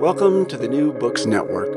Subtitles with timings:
[0.00, 1.72] Welcome to the New Books Network.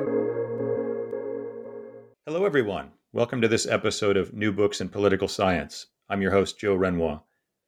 [2.26, 2.92] Hello, everyone.
[3.14, 5.88] Welcome to this episode of New Books in Political Science.
[6.10, 7.22] I'm your host, Joe Renouard.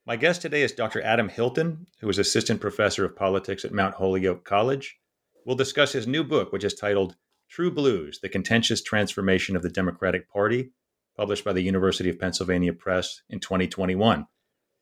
[0.05, 1.01] My guest today is Dr.
[1.03, 4.97] Adam Hilton, who is Assistant Professor of Politics at Mount Holyoke College.
[5.45, 7.15] We'll discuss his new book, which is titled
[7.49, 10.71] True Blues The Contentious Transformation of the Democratic Party,
[11.15, 14.27] published by the University of Pennsylvania Press in 2021.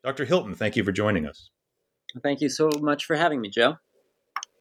[0.03, 0.25] Dr.
[0.25, 1.51] Hilton, thank you for joining us.
[2.23, 3.75] Thank you so much for having me, Joe.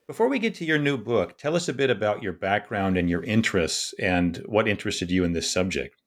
[0.09, 3.11] Before we get to your new book, tell us a bit about your background and
[3.11, 6.01] your interests and what interested you in this subject.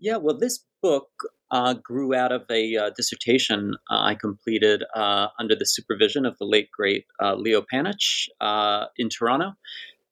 [0.00, 1.08] Yeah, well, this book
[1.52, 6.36] uh, grew out of a uh, dissertation uh, I completed uh, under the supervision of
[6.38, 9.52] the late, great uh, Leo Panitch uh, in Toronto.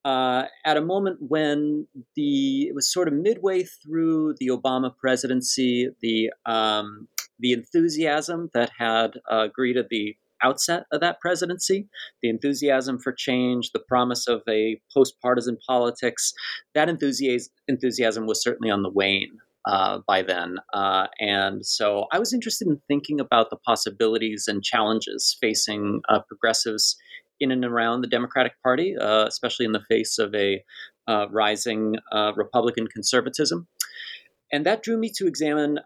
[0.04, 6.30] at a moment when the it was sort of midway through the Obama presidency, the
[6.46, 7.08] um,
[7.40, 9.14] the enthusiasm that had
[9.52, 11.88] greeted the outset of that presidency,
[12.22, 16.32] the enthusiasm for change, the promise of a post partisan politics,
[16.74, 19.38] that enthusiasm was certainly on the wane.
[19.64, 20.56] Uh, by then.
[20.74, 26.18] Uh, and so I was interested in thinking about the possibilities and challenges facing uh,
[26.26, 26.96] progressives
[27.38, 30.64] in and around the Democratic Party, uh, especially in the face of a
[31.06, 33.68] uh, rising uh, Republican conservatism.
[34.52, 35.78] And that drew me to examine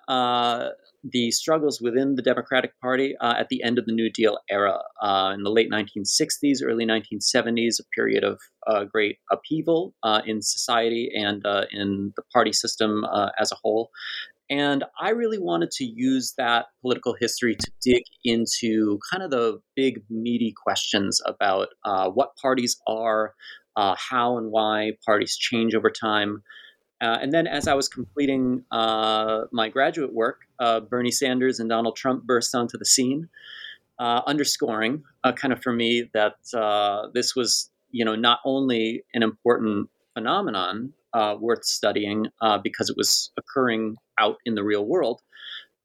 [1.05, 4.79] the struggles within the Democratic Party uh, at the end of the New Deal era
[5.03, 10.43] uh, in the late 1960s, early 1970s, a period of uh, great upheaval uh, in
[10.43, 13.91] society and uh, in the party system uh, as a whole.
[14.49, 19.61] And I really wanted to use that political history to dig into kind of the
[19.75, 21.69] big, meaty questions about
[22.15, 23.35] what parties are,
[23.77, 26.45] how and why parties change over time.
[27.01, 31.69] Uh, and then, as I was completing uh, my graduate work, uh, Bernie Sanders and
[31.69, 33.29] Donald Trump burst onto the scene,
[33.99, 39.03] uh, underscoring uh, kind of for me that uh, this was, you know, not only
[39.13, 40.93] an important phenomenon
[41.41, 42.27] worth studying
[42.63, 45.23] because it was occurring out in the real world,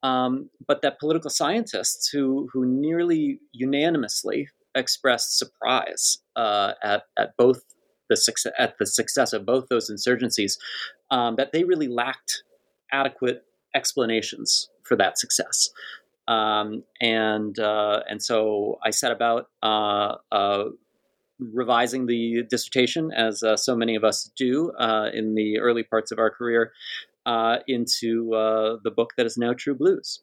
[0.04, 7.64] um, but that political scientists who who nearly unanimously expressed surprise at at both
[8.10, 10.58] the success at the success of both those insurgencies
[11.12, 12.44] um, that they really lacked
[12.92, 13.44] adequate
[13.76, 15.70] explanations for that success.
[16.28, 20.66] Um, and uh, and so I set about uh, uh,
[21.40, 26.12] revising the dissertation, as uh, so many of us do uh, in the early parts
[26.12, 26.72] of our career,
[27.26, 28.30] uh, into
[28.84, 30.22] the book that is now True Blues.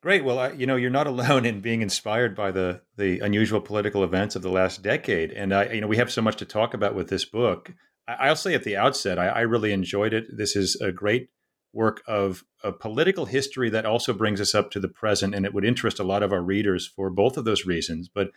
[0.00, 0.24] Great.
[0.24, 4.04] Well, I, you know, you're not alone in being inspired by the the unusual political
[4.04, 6.74] events of the last decade, and I, you know, we have so much to talk
[6.74, 7.72] about with this book.
[8.08, 10.24] I, will say at the outset, I, I, really enjoyed it.
[10.34, 11.28] This is a great
[11.74, 15.52] work of a political history that also brings us up to the present, and it
[15.52, 18.08] would interest a lot of our readers for both of those reasons.
[18.08, 18.30] But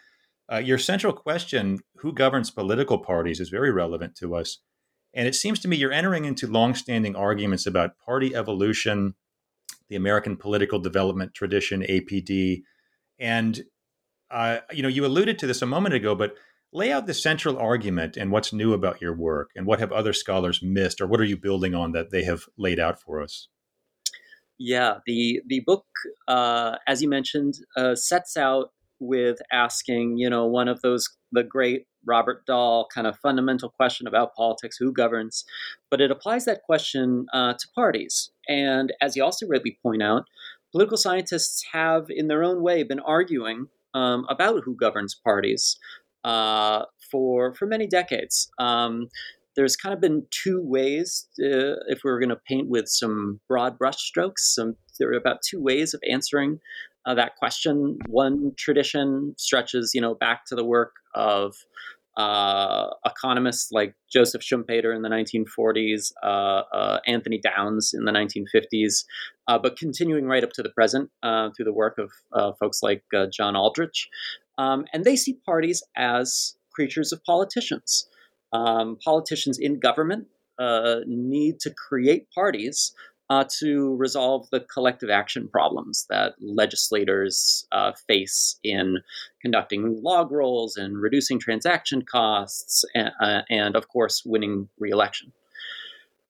[0.51, 4.57] uh, your central question, who governs political parties, is very relevant to us.
[5.13, 9.15] And it seems to me you're entering into longstanding arguments about party evolution,
[9.89, 12.63] the American political development tradition, APD.
[13.19, 13.63] And,
[14.29, 16.35] uh, you know, you alluded to this a moment ago, but
[16.73, 20.13] lay out the central argument and what's new about your work and what have other
[20.13, 23.47] scholars missed or what are you building on that they have laid out for us?
[24.57, 25.85] Yeah the the book
[26.27, 31.43] uh, as you mentioned uh, sets out with asking you know one of those the
[31.43, 35.43] great robert dahl kind of fundamental question about politics who governs
[35.89, 38.31] but it applies that question uh, to parties.
[38.47, 40.25] And as you also rightly point out
[40.71, 45.77] political scientists have in their own way been arguing um, about who governs parties
[46.23, 48.49] uh, for for many decades.
[48.59, 49.07] Um,
[49.55, 53.41] there's kind of been two ways, to, if we were going to paint with some
[53.49, 54.39] broad brushstrokes.
[54.39, 56.59] Some there are about two ways of answering
[57.05, 57.97] uh, that question.
[58.07, 61.55] One tradition stretches, you know, back to the work of
[62.17, 69.05] uh, economists like Joseph Schumpeter in the 1940s, uh, uh, Anthony Downs in the 1950s,
[69.47, 71.97] uh, but continuing right up to the present through the work
[72.33, 74.09] of folks like John Aldrich.
[74.57, 78.07] Um, and they see parties as creatures of politicians.
[78.53, 80.27] Um, politicians in government
[80.59, 82.93] uh, need to create parties
[83.31, 88.97] uh, to resolve the collective action problems that legislators uh, face in
[89.41, 95.31] conducting log rolls and reducing transaction costs, and, uh, and of course, winning reelection.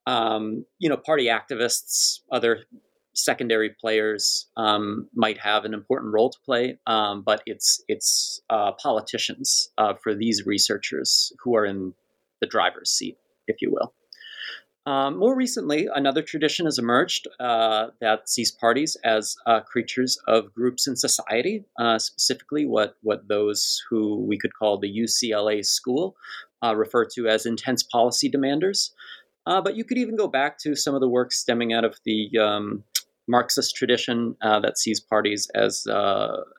[0.06, 2.65] Um, you know, party activists, other
[3.13, 8.74] secondary players um, might have an important role to play, um, but it's it's uh,
[8.74, 11.95] politicians uh, for these researchers who are in
[12.42, 13.92] the driver's seat, if you will.
[14.88, 20.51] Um, more recently, another tradition has emerged uh, that sees parties as uh, creatures of
[20.54, 26.16] groups in society, uh, specifically what, what those who we could call the UCLA school
[26.63, 28.89] uh, refer to as intense policy demanders.
[29.45, 32.00] Uh, but you could even go back to some of the work stemming out of
[32.04, 32.83] the um,
[33.28, 35.86] Marxist tradition uh, that sees parties as,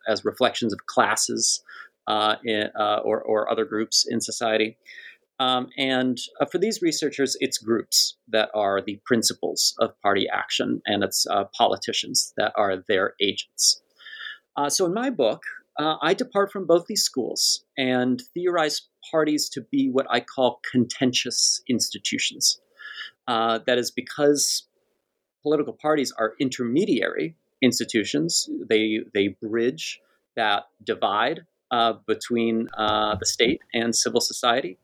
[0.09, 1.63] as reflections of classes
[2.09, 4.77] in, or, or other groups in society.
[5.41, 10.83] Um, and uh, for these researchers, it's groups that are the principals of party action,
[10.87, 13.83] and it's uh, politicians that are their agents.
[14.57, 15.43] Uh, so in my book,
[15.79, 20.61] uh, I depart from both these schools and theorize parties to be what I call
[20.71, 22.61] contentious institutions.
[23.27, 24.69] Uh, that is because
[25.43, 30.01] political parties are intermediary institutions, they, they bridge
[30.37, 34.79] that divide uh, between the state and civil society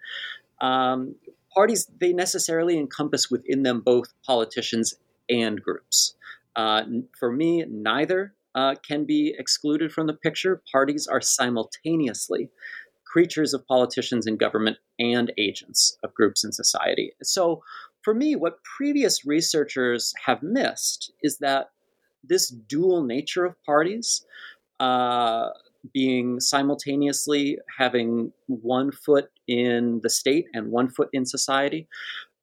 [0.60, 1.14] um,
[1.54, 4.94] parties they necessarily encompass within them both politicians
[5.28, 6.14] and groups.
[6.56, 6.82] Uh,
[7.18, 10.62] for me, neither uh, can be excluded from the picture.
[10.72, 12.50] Parties are simultaneously
[13.04, 17.12] creatures of politicians and government and agents of groups in society.
[17.22, 17.62] So,
[18.02, 21.70] for me, what previous researchers have missed is that
[22.22, 24.24] this dual nature of parties
[24.80, 25.48] uh,
[25.92, 31.88] being simultaneously having one foot in the state and one foot in society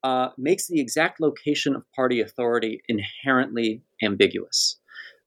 [0.03, 4.77] uh, makes the exact location of party authority inherently ambiguous.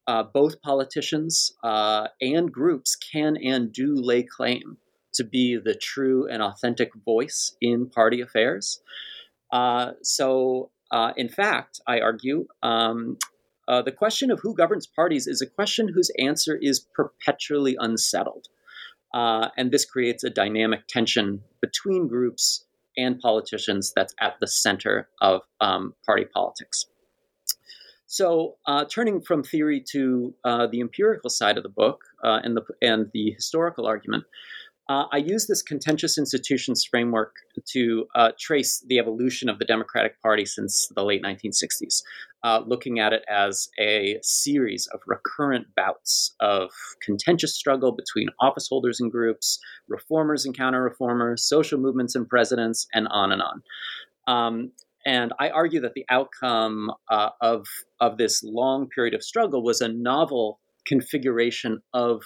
[0.07, 4.79] Uh, both politicians uh, and groups can and do lay claim
[5.13, 8.81] to be the true and authentic voice in party affairs.
[9.53, 13.19] Uh, so, uh, in fact, I argue um,
[13.69, 18.47] uh, the question of who governs parties is a question whose answer is perpetually unsettled.
[19.13, 22.65] Uh, and this creates a dynamic tension between groups
[22.97, 26.87] and politicians that's at the center of um, party politics.
[28.07, 32.57] So, uh, turning from theory to uh, the empirical side of the book uh, and
[32.57, 34.25] the and the historical argument,
[34.89, 37.35] uh, I use this contentious institutions framework
[37.73, 42.03] to uh, trace the evolution of the Democratic Party since the late 1960s,
[42.43, 46.71] uh, looking at it as a series of recurrent bouts of
[47.05, 49.59] contentious struggle between office holders and groups,
[49.89, 53.63] reformers and counter reformers, social movements and presidents, and on and on.
[54.27, 54.73] Um,
[55.05, 57.67] and I argue that the outcome uh, of,
[58.01, 62.23] of this long period of struggle was a novel configuration of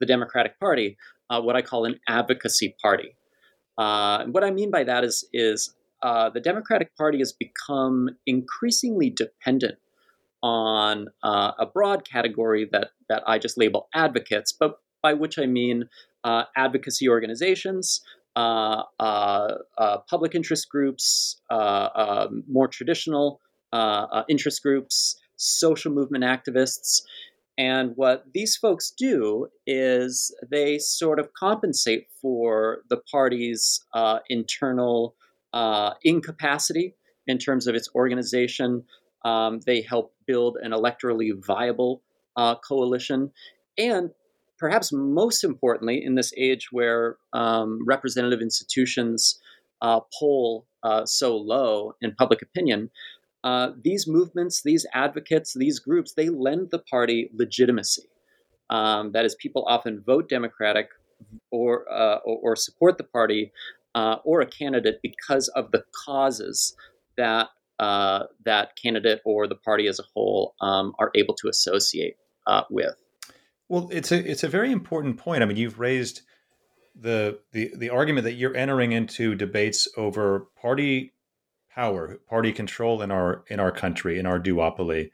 [0.00, 0.96] the Democratic Party,
[1.30, 3.16] uh, what I call an advocacy party.
[3.78, 8.10] Uh, and what I mean by that is, is uh, the Democratic Party has become
[8.26, 9.78] increasingly dependent
[10.42, 15.46] on uh, a broad category that, that I just label advocates, but by which I
[15.46, 15.88] mean
[16.24, 18.02] uh, advocacy organizations,
[18.36, 18.82] uh,
[20.08, 23.40] public interest groups, um, more traditional
[24.28, 27.02] interest groups, social movement activists,
[27.58, 35.14] and what these folks do is they sort of compensate for the party's uh, internal
[35.54, 36.94] uh, incapacity
[37.26, 38.84] in terms of its organization.
[39.24, 42.02] Um, they help build an electorally viable
[42.36, 43.32] uh, coalition.
[43.78, 44.10] And
[44.58, 49.40] perhaps most importantly, in this age where um, representative institutions
[49.80, 52.90] uh, poll uh, so low in public opinion,
[53.46, 58.08] uh, these movements, these advocates, these groups, they lend the party legitimacy.
[58.70, 60.88] Um, that is, people often vote Democratic
[61.52, 63.52] or, uh, or, or, support the party
[63.94, 66.74] uh, or a candidate because of the causes
[67.16, 67.46] that
[67.78, 72.16] uh, that candidate or the party as a whole um, are able to associate
[72.48, 72.96] uh, with.
[73.68, 75.44] Well, it's a it's a very important point.
[75.44, 76.22] I mean, you've raised
[77.00, 81.12] the the the argument that you're entering into debates over party
[81.76, 85.10] power, party control in our in our country, in our duopoly,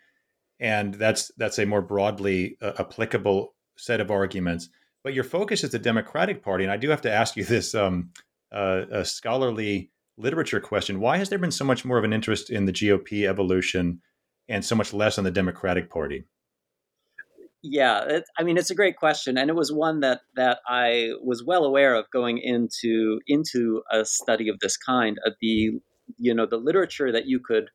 [0.61, 4.69] and that's that's a more broadly uh, applicable set of arguments.
[5.03, 7.75] But your focus is the Democratic Party, and I do have to ask you this
[7.75, 8.11] um,
[8.53, 12.49] uh, a scholarly literature question: Why has there been so much more of an interest
[12.49, 14.01] in the GOP evolution,
[14.49, 16.25] and so much less on the Democratic Party?
[17.65, 21.11] Yeah, it, I mean it's a great question, and it was one that that I
[21.25, 25.19] was well aware of going into into a study of this kind.
[25.27, 25.81] Uh, the
[26.19, 27.71] you know the literature that you could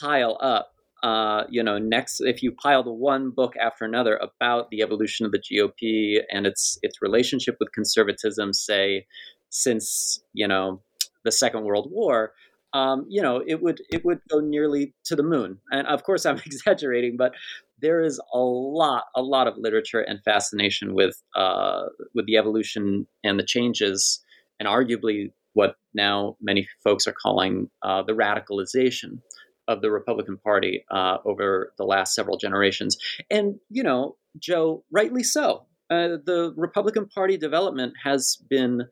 [0.00, 0.72] pile up
[1.02, 5.32] uh, you know, next if you piled one book after another about the evolution of
[5.32, 9.06] the GOP and its its relationship with conservatism, say
[9.48, 10.82] since you know
[11.24, 12.32] the Second World War,
[12.72, 15.58] um, you know, it would it would go nearly to the moon.
[15.70, 17.32] And of course, I'm exaggerating, but
[17.80, 23.06] there is a lot, a lot of literature and fascination with uh, with the evolution
[23.22, 24.20] and the changes,
[24.58, 29.20] and arguably what now many folks are calling uh, the radicalization
[29.66, 32.96] of the Republican Party uh, over the last several generations.
[33.30, 35.66] And you know, Joe, rightly so.
[35.90, 38.88] Uh, the Republican Party development has been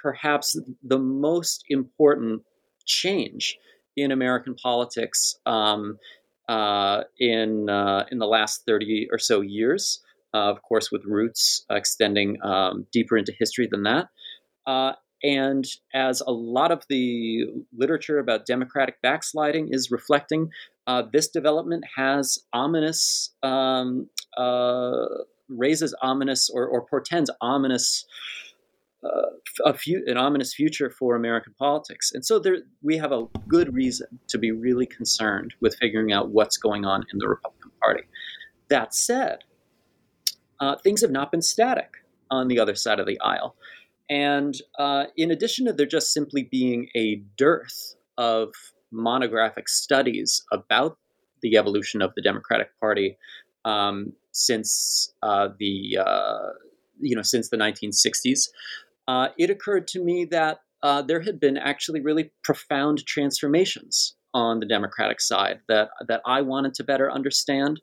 [0.00, 2.42] perhaps the most important
[2.84, 3.56] change
[3.96, 5.98] in American politics um,
[6.48, 10.00] uh, in uh, in the last thirty or so years.
[10.34, 14.08] Uh, of course, with roots extending um, deeper into history than that.
[15.22, 15.64] And
[15.94, 17.44] as a lot of the
[17.76, 20.50] literature about democratic backsliding is reflecting,
[20.86, 25.06] uh, this development has ominous, um, uh,
[25.48, 28.04] raises ominous or, or portends ominous
[29.04, 29.30] uh,
[29.64, 32.12] a few, an ominous future for American politics.
[32.12, 36.30] And so there, we have a good reason to be really concerned with figuring out
[36.30, 38.04] what's going on in the Republican Party.
[38.68, 39.38] That said,
[40.60, 41.96] uh, things have not been static
[42.30, 43.56] on the other side of the aisle.
[44.12, 48.50] And uh, in addition to there just simply being a dearth of
[48.90, 50.98] monographic studies about
[51.40, 53.16] the evolution of the Democratic Party
[53.64, 56.48] um, since uh, the uh,
[57.00, 58.50] you know since the 1960s,
[59.08, 64.60] uh, it occurred to me that uh, there had been actually really profound transformations on
[64.60, 67.80] the Democratic side that that I wanted to better understand,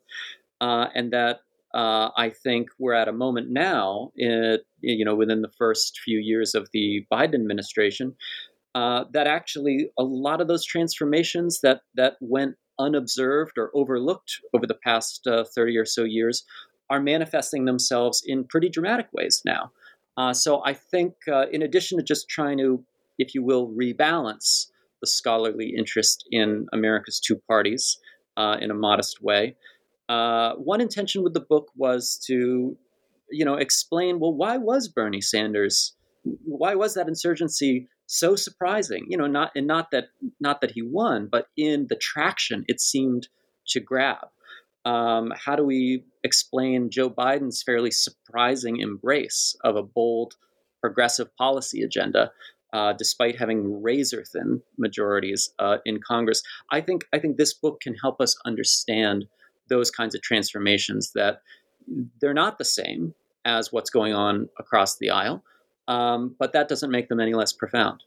[0.60, 1.40] uh, and that
[1.74, 6.18] uh, I think we're at a moment now, in, you know, within the first few
[6.18, 8.14] years of the Biden administration,
[8.74, 14.66] uh, that actually a lot of those transformations that that went unobserved or overlooked over
[14.66, 16.44] the past uh, 30 or so years
[16.88, 19.70] are manifesting themselves in pretty dramatic ways now.
[20.16, 22.84] Uh, so I think, uh, in addition to just trying to,
[23.18, 24.66] if you will, rebalance
[25.00, 27.98] the scholarly interest in America's two parties
[28.36, 29.56] uh, in a modest way,
[30.10, 32.76] uh, one intention with the book was to,
[33.30, 35.94] you know, explain well why was Bernie Sanders,
[36.44, 39.06] why was that insurgency so surprising?
[39.08, 40.06] You know, not and not that
[40.40, 43.28] not that he won, but in the traction it seemed
[43.68, 44.26] to grab.
[44.84, 50.34] Um, how do we explain Joe Biden's fairly surprising embrace of a bold
[50.80, 52.32] progressive policy agenda,
[52.72, 56.42] uh, despite having razor thin majorities uh, in Congress?
[56.72, 59.28] I think I think this book can help us understand
[59.70, 61.40] those kinds of transformations that
[62.20, 63.14] they're not the same
[63.46, 65.42] as what's going on across the aisle,
[65.88, 68.02] um, but that doesn't make them any less profound.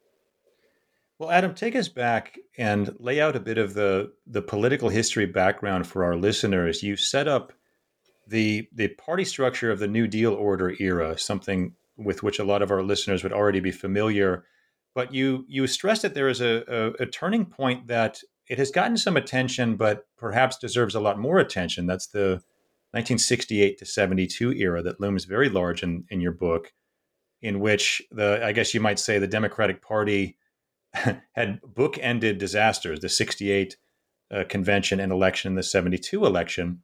[1.19, 5.25] Well, Adam, take us back and lay out a bit of the the political history
[5.25, 6.83] background for our listeners.
[6.83, 7.53] You set up
[8.27, 12.61] the the party structure of the New Deal order era, something with which a lot
[12.61, 14.45] of our listeners would already be familiar.
[14.95, 18.71] But you you stressed that there is a, a, a turning point that it has
[18.71, 21.85] gotten some attention, but perhaps deserves a lot more attention.
[21.85, 22.41] That's the
[22.91, 26.73] 1968 to 72 era that looms very large in, in your book,
[27.41, 30.37] in which the I guess you might say the Democratic Party
[30.93, 33.77] had bookended disasters the 68
[34.31, 36.81] uh, convention and election and the 72 election.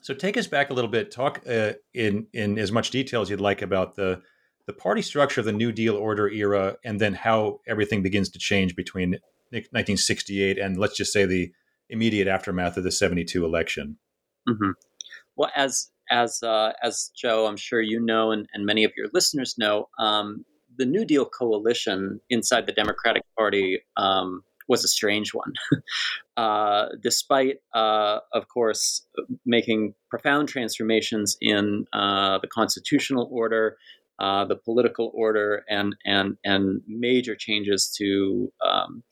[0.00, 1.10] So take us back a little bit.
[1.10, 4.22] Talk uh, in in as much detail as you'd like about the
[4.66, 8.38] the party structure of the New Deal order era, and then how everything begins to
[8.38, 9.18] change between
[9.52, 11.52] 1968 and let's just say the
[11.90, 13.98] immediate aftermath of the 72 election.
[14.48, 14.70] Mm-hmm.
[15.36, 19.06] Well, as as uh, as Joe, I'm sure you know, and, and many of your
[19.12, 20.44] listeners know, um,
[20.76, 25.52] the New Deal coalition inside the Democratic Party um, was a strange one.
[26.36, 29.06] uh, despite, uh, of course,
[29.44, 33.76] making profound transformations in uh, the constitutional order,
[34.18, 39.02] uh, the political order, and and and major changes to um,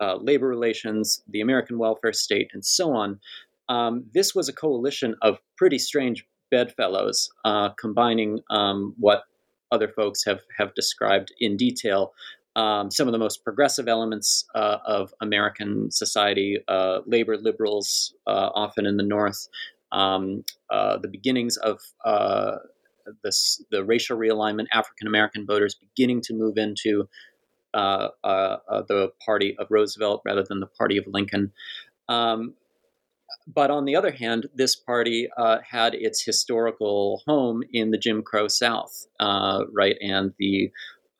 [0.00, 3.20] uh, labor relations, the American welfare state, and so on.
[3.68, 9.24] Um, this was a coalition of pretty strange bedfellows, uh, combining um, what
[9.72, 12.12] other folks have have described in detail.
[12.56, 18.50] Um, some of the most progressive elements uh, of American society, uh, labor liberals, uh,
[18.54, 19.48] often in the North,
[19.90, 21.80] um, uh, the beginnings of
[23.22, 27.08] this, the racial realignment, African American voters beginning to move into
[27.74, 31.52] uh, the party of Roosevelt rather than the party of Lincoln.
[32.08, 32.54] Um,
[33.46, 38.22] but on the other hand, this party uh, had its historical home in the Jim
[38.22, 40.70] Crow South, uh, right, and the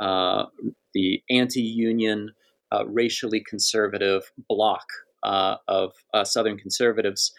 [0.01, 0.47] uh,
[0.93, 2.31] the anti-union,
[2.73, 4.85] uh, racially conservative bloc
[5.23, 7.33] uh, of uh, Southern conservatives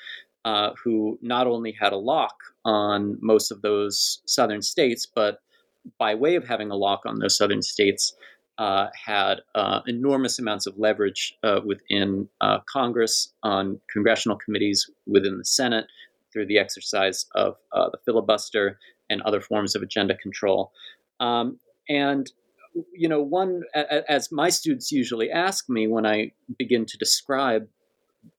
[0.46, 5.40] uh, who not only had a lock on most of those Southern states, but
[5.98, 8.14] by way of having a lock on those Southern states,
[8.58, 12.30] uh, had uh, enormous amounts of leverage within
[12.72, 15.86] Congress, on congressional committees within the Senate,
[16.32, 20.72] through the exercise of the filibuster and other forms of agenda control.
[21.20, 22.32] Um, and
[22.94, 23.62] you know, one
[24.10, 27.68] as my students usually ask me when I begin to describe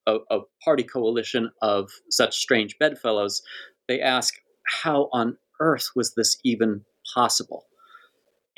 [0.07, 3.43] a, a party coalition of such strange bedfellows,
[3.89, 4.35] they ask,
[4.83, 7.67] "How on earth was this even possible?"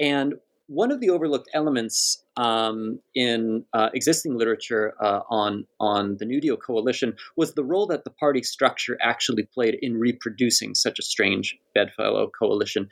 [0.00, 0.34] And
[0.68, 6.40] one of the overlooked elements um, in uh, existing literature uh, on on the New
[6.40, 11.02] Deal coalition was the role that the party structure actually played in reproducing such a
[11.02, 12.88] strange bedfellow coalition.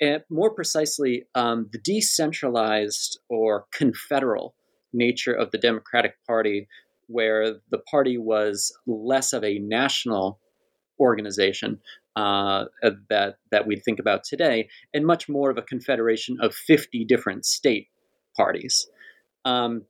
[0.00, 4.54] And more precisely, um, the decentralized or confederal
[4.92, 6.68] nature of the Democratic Party,
[7.08, 10.38] where the party was less of a national
[10.98, 11.80] organization
[12.16, 12.64] uh,
[13.10, 17.44] that that we think about today, and much more of a confederation of 50 different
[17.44, 17.88] state
[18.36, 18.88] parties.
[19.44, 19.82] Um,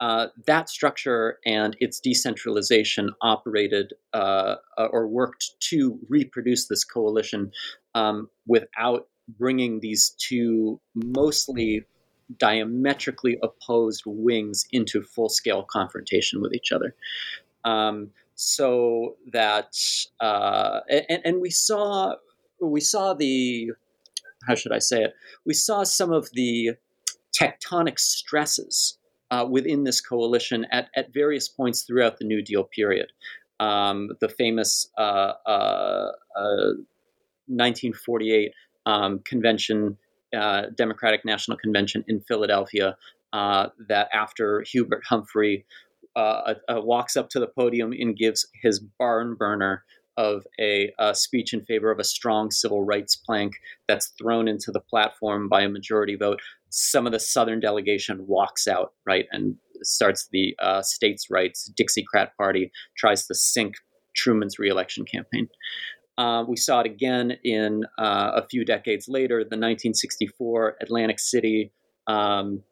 [0.00, 7.52] uh, that structure and its decentralization operated uh, or worked to reproduce this coalition
[7.94, 9.06] um, without
[9.38, 11.84] bringing these two mostly
[12.36, 16.94] diametrically opposed wings into full scale confrontation with each other.
[17.64, 19.74] Um, so that
[20.20, 22.14] uh, and, and we saw
[22.60, 23.72] we saw the
[24.46, 25.14] how should I say it?
[25.46, 26.72] We saw some of the
[27.38, 28.98] tectonic stresses
[29.30, 33.12] uh, within this coalition at, at various points throughout the New Deal period.
[33.60, 36.10] Um, the famous uh, uh,
[37.46, 38.52] 1948
[38.84, 39.96] uh, um, convention,
[40.36, 42.96] uh, Democratic National Convention in Philadelphia,
[43.32, 45.64] uh, that after Hubert Humphrey
[46.16, 49.84] uh, uh, walks up to the podium and gives his barn burner
[50.18, 53.54] of a, speech in favor of a strong civil rights plank
[53.88, 56.40] that's thrown into the platform by a majority vote.
[56.68, 62.28] Some of the Southern delegation walks out, right, and starts the uh, states' rights Dixiecrat
[62.36, 63.76] Party, tries to sink
[64.14, 65.48] Truman's reelection campaign.
[66.18, 71.72] Uh, we saw it again in uh, a few decades later, the 1964 Atlantic City
[72.06, 72.62] um,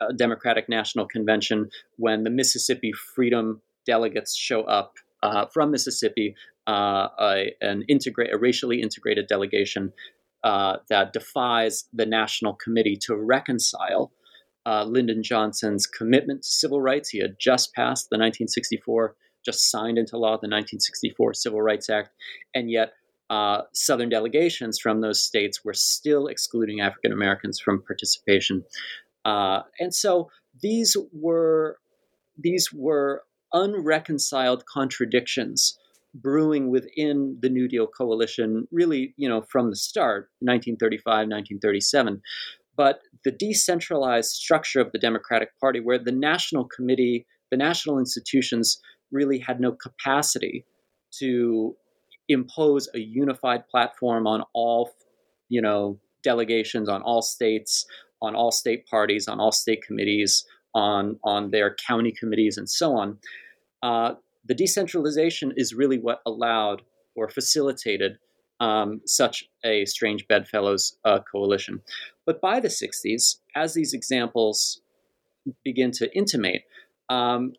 [0.00, 6.34] uh, Democratic National Convention, when the Mississippi Freedom delegates show up uh, from Mississippi,
[6.66, 9.92] uh, a, an integrate, a racially integrated delegation
[10.44, 14.12] uh, that defies the National Committee to reconcile
[14.66, 17.10] Lyndon Johnson's commitment to civil rights.
[17.10, 19.14] He had just passed the 1964
[19.46, 22.10] just signed into law the 1964 Civil Rights Act,
[22.54, 22.92] and yet
[23.30, 28.64] uh, Southern delegations from those states were still excluding African Americans from participation.
[29.26, 30.30] Uh, and so
[30.62, 31.78] these were
[32.38, 35.76] these were unreconciled contradictions
[36.14, 42.22] brewing within the New Deal coalition, really, you know, from the start, 1935, 1937.
[42.76, 48.78] But the decentralized structure of the Democratic Party, where the National Committee, the national institutions
[49.10, 50.64] really had no capacity
[51.18, 51.74] to
[52.28, 54.90] impose a unified platform on all,
[55.48, 57.86] you know, delegations, on all states,
[58.22, 62.94] on all state parties, on all state committees, on on their county committees, and so
[62.94, 63.18] on.
[63.82, 66.82] Uh, the decentralization is really what allowed
[67.14, 68.18] or facilitated
[68.60, 71.82] um, such a strange bedfellows uh, coalition.
[72.24, 74.80] But by the 60s, as these examples
[75.64, 76.62] begin to intimate,
[77.08, 77.52] um,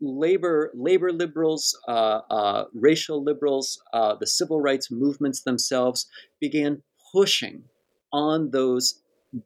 [0.00, 6.06] labor labor liberals, uh, uh, racial liberals, uh, the civil rights movements themselves
[6.40, 7.64] began pushing
[8.12, 9.02] on those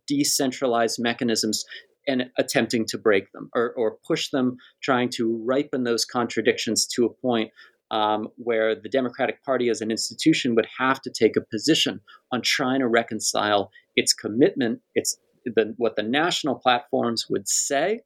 [0.07, 1.64] decentralized mechanisms
[2.07, 7.05] and attempting to break them or, or push them, trying to ripen those contradictions to
[7.05, 7.51] a point
[7.90, 12.01] um, where the Democratic Party as an institution would have to take a position
[12.33, 18.01] on trying to reconcile its commitment, its the, what the national platforms would say,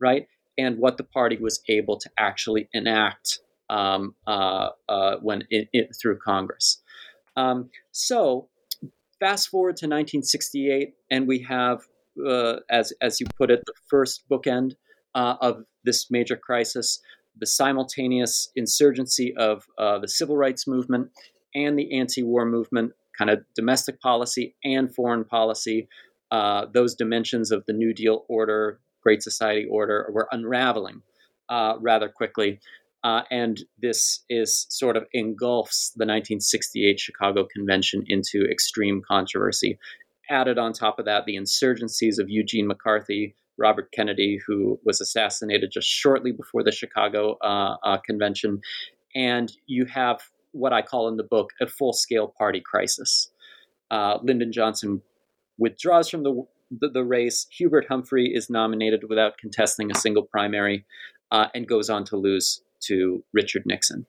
[0.00, 0.26] right,
[0.58, 5.96] and what the party was able to actually enact um, uh, uh, when it, it,
[6.00, 6.80] through Congress.
[7.36, 8.48] Um, so,
[9.26, 11.80] fast forward to 1968, and we have,
[12.24, 14.74] uh, as as you put it, the first bookend
[15.16, 17.00] uh, of this major crisis,
[17.36, 21.10] the simultaneous insurgency of uh, the civil rights movement
[21.56, 25.88] and the anti-war movement, kind of domestic policy and foreign policy.
[26.30, 31.02] Uh, those dimensions of the New Deal order, Great Society order were unraveling
[31.48, 32.60] uh, rather quickly.
[33.06, 39.78] Uh, and this is sort of engulfs the 1968 Chicago Convention into extreme controversy.
[40.28, 45.70] Added on top of that, the insurgencies of Eugene McCarthy Robert Kennedy, who was assassinated
[45.72, 48.60] just shortly before the Chicago uh, uh, convention.
[49.14, 53.30] And you have what I call in the book a full scale party crisis.
[53.88, 55.00] Uh, Lyndon Johnson
[55.58, 57.46] withdraws from the, the, the, race.
[57.52, 60.84] Hubert Humphrey is nominated without contesting a single primary
[61.30, 64.06] uh, and goes on to lose to Richard Nixon.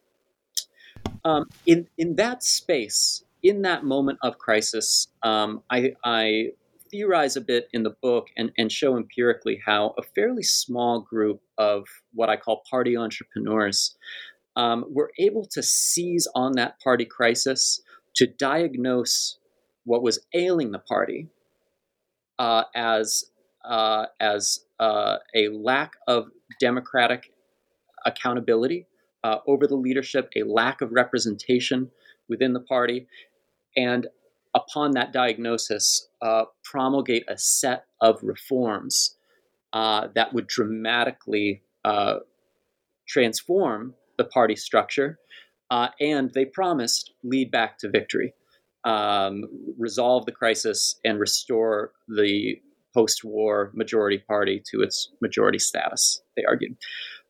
[1.24, 6.52] Um, in, in that space, in that moment of crisis, um, I, I
[6.90, 11.42] theorize a bit in the book and, and show empirically how a fairly small group
[11.58, 13.96] of what I call party entrepreneurs
[14.56, 17.82] um, were able to seize on that party crisis
[18.16, 19.38] to diagnose
[19.84, 21.30] what was ailing the party
[22.40, 23.26] uh, as
[23.64, 27.32] uh, as uh, a lack of democratic
[28.08, 28.88] accountability
[29.24, 31.92] uh, over the leadership, a lack of representation
[32.30, 33.08] within the party,
[33.76, 34.08] and
[34.56, 39.16] upon that diagnosis, uh, promulgate a set of reforms
[39.74, 42.16] uh, that would dramatically uh,
[43.08, 45.20] transform the party structure.
[45.70, 48.34] Uh, and they promised lead back to victory,
[48.86, 49.44] um,
[49.78, 52.56] resolve the crisis, and restore the
[52.94, 56.76] post war majority party to its majority status, they argued.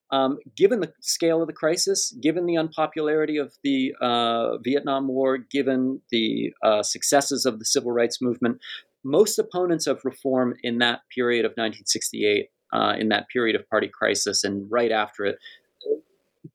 [0.09, 5.37] Um, given the scale of the crisis, given the unpopularity of the uh, Vietnam War,
[5.37, 8.59] given the uh, successes of the civil rights movement,
[9.03, 13.89] most opponents of reform in that period of 1968, uh, in that period of party
[13.89, 15.37] crisis, and right after it,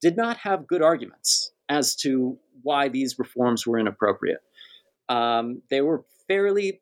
[0.01, 4.39] did not have good arguments as to why these reforms were inappropriate.
[5.09, 6.81] Um, they were fairly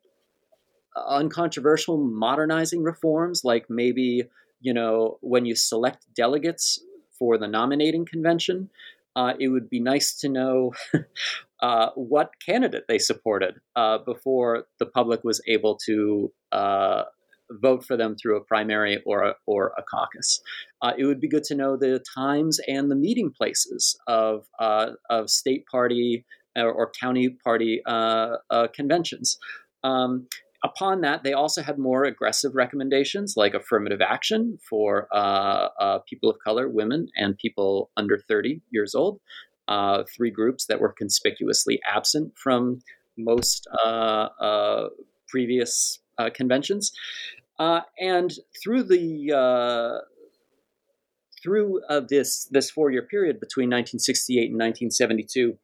[0.96, 4.24] uncontroversial modernizing reforms, like maybe
[4.62, 6.80] you know, when you select delegates
[7.18, 8.70] for the nominating convention,
[9.16, 10.72] uh, it would be nice to know
[11.60, 17.02] uh, what candidate they supported uh, before the public was able to uh,
[17.50, 20.40] vote for them through a primary or a, or a caucus.
[20.80, 24.92] Uh, it would be good to know the times and the meeting places of uh,
[25.10, 26.24] of state party
[26.56, 27.82] or, or county party
[28.74, 29.38] conventions.
[29.84, 30.28] Um,
[30.64, 36.30] upon that, they also had more aggressive recommendations like affirmative action for uh, uh, people
[36.30, 39.20] of color, women, and people under 30 years old.
[39.68, 42.80] Uh, three groups that were conspicuously absent from
[43.16, 44.88] most uh, uh,
[45.28, 46.92] previous uh, conventions.
[47.58, 50.02] and through the
[51.42, 55.56] through this this four year period between 1968 and 1972,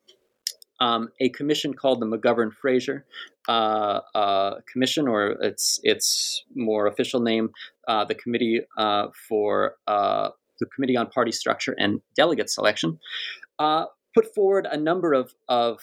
[0.81, 3.05] um, a commission called the McGovern Fraser
[3.49, 7.51] uh, uh, Commission, or its its more official name,
[7.89, 10.29] uh, the Committee uh, for uh,
[10.61, 12.99] the Committee on Party Structure and Delegate Selection,
[13.59, 15.81] uh, put forward a number of of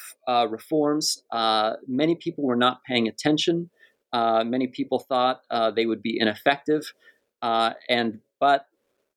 [0.50, 1.24] reforms.
[1.88, 3.70] many people were not paying attention.
[4.14, 5.42] many people thought
[5.76, 6.94] they would be ineffective,
[7.42, 8.68] and but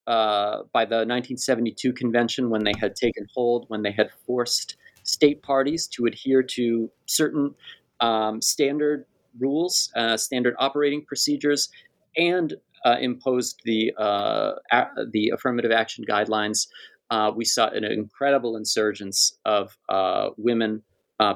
[0.06, 4.76] by the 1972 convention, when they had taken hold, when they had forced
[5.08, 7.54] state parties to adhere to certain
[8.00, 9.04] um, standard
[9.38, 11.68] rules, uh, standard operating procedures,
[12.16, 16.68] and uh, imposed the uh, a- the affirmative action guidelines.
[17.10, 20.82] Uh, we saw an incredible insurgence of uh, women,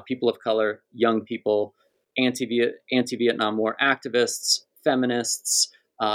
[0.05, 1.73] people of color, young people,
[2.17, 2.47] anti
[2.91, 5.69] anti Vietnam War activists, feminists,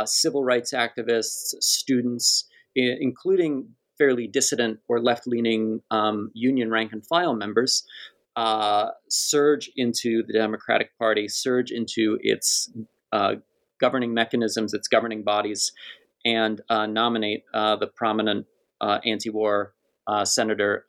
[0.05, 2.45] civil rights activists, students,
[2.77, 7.85] I- including fairly dissident or left leaning um, union rank and file members
[8.39, 12.71] uh, surge into the Democratic Party, surge into its
[13.13, 13.33] uh,
[13.81, 15.73] governing mechanisms, its governing bodies,
[16.25, 18.47] and uh, nominate uh, the prominent
[18.81, 19.75] uh, anti war
[20.07, 20.85] uh, Senator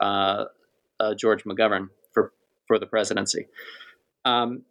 [1.17, 2.33] George McGovern for,
[2.67, 3.47] for the presidency.
[4.25, 4.61] Um,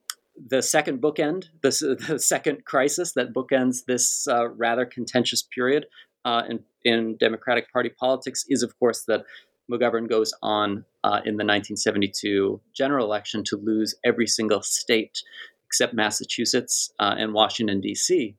[0.49, 5.87] the second bookend, the, the second crisis that bookends this rather contentious period
[6.25, 9.25] in in Democratic Party politics is, of course, that
[9.71, 15.23] McGovern goes on uh, in the 1972 general election to lose every single state
[15.67, 18.35] except Massachusetts uh, and Washington, D.C.,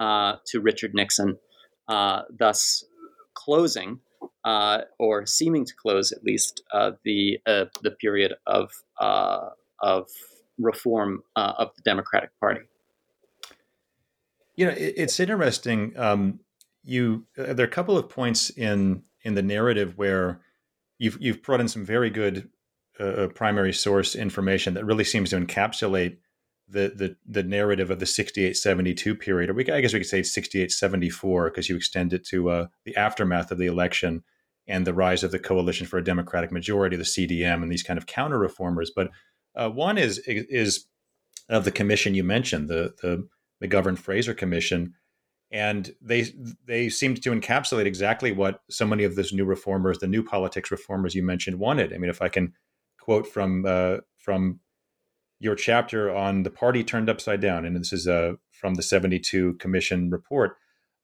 [0.00, 1.38] uh, to Richard Nixon,
[1.88, 2.84] uh, thus
[3.34, 4.00] closing.
[4.42, 10.08] Uh, or seeming to close, at least, uh, the the period of of
[10.58, 12.60] reform of the Democratic Party.
[14.56, 15.92] You know, it, it's interesting.
[15.98, 16.40] Um,
[16.82, 20.40] you there are a couple of points in in the narrative where
[21.00, 22.48] you've you've brought in some very good
[23.00, 26.18] uh, uh primary source information that really seems to encapsulate
[26.68, 30.20] the the the narrative of the 68-72 period or we I guess we could say
[30.20, 34.22] 68-74 because you extend it to uh, the aftermath of the election
[34.68, 37.98] and the rise of the coalition for a democratic majority the CDM and these kind
[37.98, 39.10] of counter reformers but
[39.56, 40.86] uh, one is is
[41.48, 43.26] of the commission you mentioned the the
[43.62, 44.94] McGovern Fraser commission
[45.52, 46.26] and they
[46.64, 50.70] they seemed to encapsulate exactly what so many of those new reformers, the new politics
[50.70, 51.92] reformers you mentioned, wanted.
[51.92, 52.52] I mean, if I can
[53.00, 54.60] quote from uh, from
[55.40, 59.54] your chapter on the party turned upside down, and this is uh, from the '72
[59.54, 60.56] Commission report.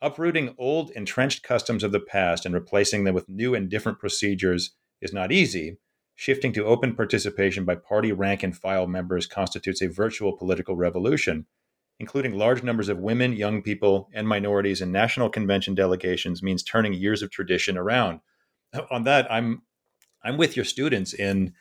[0.03, 4.77] Uprooting old entrenched customs of the past and replacing them with new and different procedures
[5.01, 5.79] is not easy.
[6.15, 11.47] Shifting to open participation by party rank and file members constitutes a virtual political revolution
[11.99, 16.93] including large numbers of women, young people, and minorities in national convention delegations means turning
[16.93, 18.21] years of tradition around.
[18.91, 19.63] On that, I'm
[20.23, 21.55] I'm with your students in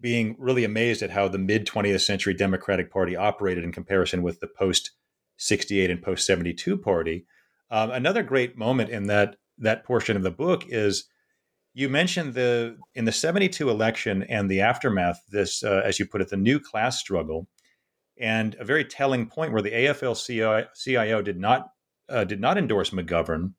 [0.00, 4.40] being really amazed at how the mid 20th century Democratic Party operated in comparison with
[4.40, 4.90] the post
[5.36, 7.26] 68 and post 72 party.
[7.70, 11.04] Um, another great moment in that that portion of the book is
[11.74, 16.20] you mentioned the in the 72 election and the aftermath this uh, as you put
[16.20, 17.46] it the new class struggle
[18.18, 21.70] and a very telling point where the AFL-CIO did not
[22.08, 23.54] uh, did not endorse McGovern.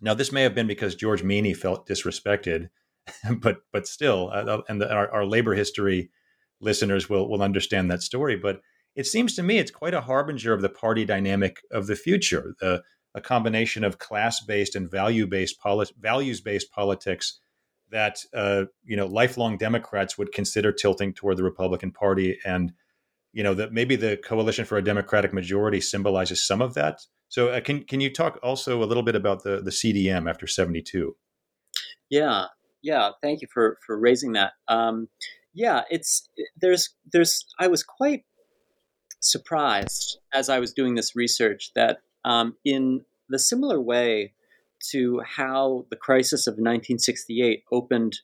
[0.00, 2.68] Now, this may have been because George Meany felt disrespected,
[3.40, 6.10] but but still, uh, and the, our, our, labor history
[6.60, 8.36] listeners will will understand that story.
[8.36, 8.60] But
[8.94, 12.54] it seems to me it's quite a harbinger of the party dynamic of the future,
[12.60, 12.82] the,
[13.14, 17.40] a combination of class based and value based poli- values based politics
[17.90, 22.72] that uh, you know lifelong Democrats would consider tilting toward the Republican Party and
[23.36, 27.00] you know that maybe the coalition for a democratic majority symbolizes some of that.
[27.28, 30.46] So uh, can can you talk also a little bit about the the cdm after
[30.46, 31.14] 72
[32.08, 32.46] yeah.
[32.82, 34.52] Yeah thank you for for raising that.
[34.68, 35.08] Um,
[35.52, 36.28] yeah it's
[36.60, 38.24] there's there's i was quite
[39.20, 44.32] surprised as i was doing this research that um, in the similar way
[44.92, 48.20] to how the crisis of 1968 opened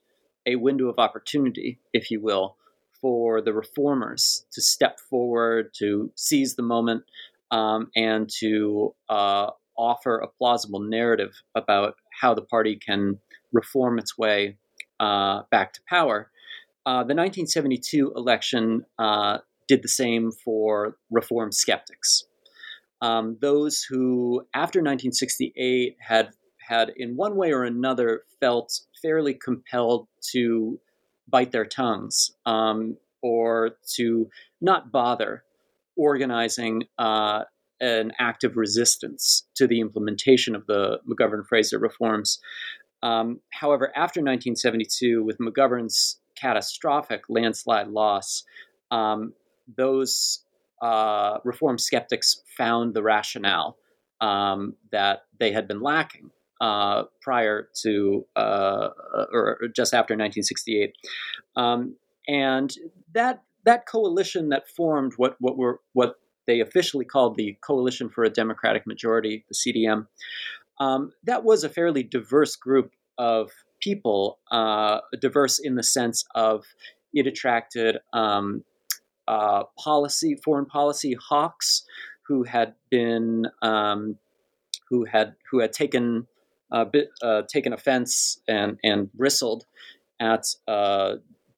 [0.47, 2.57] a window of opportunity if you will
[3.03, 7.03] for the reformers to step forward, to seize the moment,
[7.51, 13.19] um, and to uh, offer a plausible narrative about how the party can
[13.53, 14.57] reform its way
[15.01, 16.31] uh, back to power.
[16.87, 19.39] Uh, the 1972 election uh,
[19.69, 22.25] did the same for reform skeptics.
[23.01, 30.07] Um, those who, after 1968, had had in one way or another felt fairly compelled
[30.31, 30.79] to
[31.29, 34.29] bite their tongues um, or to
[34.61, 35.45] not bother
[35.97, 37.45] organizing uh,
[37.81, 42.39] an active resistance to the implementation of the McGovern Fraser reforms.
[43.03, 48.45] Um, however, after 1972, with McGovern's catastrophic landslide loss,
[48.91, 49.33] um,
[49.77, 50.45] those
[50.81, 53.77] uh, reform skeptics found the rationale
[54.21, 56.31] um, that they had been lacking
[56.63, 58.89] uh, prior to uh,
[59.33, 60.95] or just after 1968.
[61.57, 61.97] Um,
[62.29, 62.73] and
[63.13, 66.15] that that coalition that formed what what were what
[66.47, 70.07] they officially called the Coalition for a Democratic Majority, the CDM,
[70.81, 76.65] um, that was a fairly diverse group of people, uh, diverse in the sense of
[77.13, 78.65] it attracted um,
[79.29, 81.85] uh, policy, foreign policy hawks
[82.27, 84.17] who had been um,
[84.89, 86.27] who had who had taken
[86.85, 89.65] bit, uh, taken offense and and bristled
[90.21, 91.15] at uh,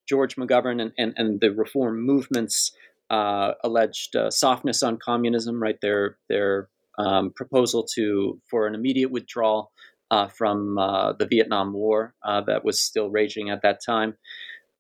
[0.09, 2.73] George McGovern and, and, and the reform movement's
[3.11, 5.81] uh, alleged uh, softness on communism, right?
[5.81, 9.73] Their their um, proposal to for an immediate withdrawal
[10.11, 14.15] uh, from the Vietnam War that was still raging at that time.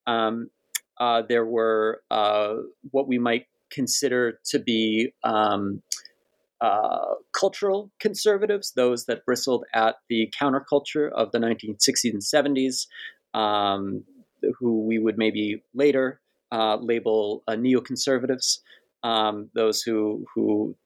[0.06, 0.50] Um,
[1.28, 2.02] there were
[2.90, 5.82] what we might consider to be um,
[7.32, 12.86] cultural conservatives, those that bristled at the counterculture of the 1960s and 70s.
[13.34, 14.04] Um,
[14.58, 16.20] who we would maybe later
[16.52, 18.58] uh, label uh, neoconservatives,
[19.02, 20.76] um, those who who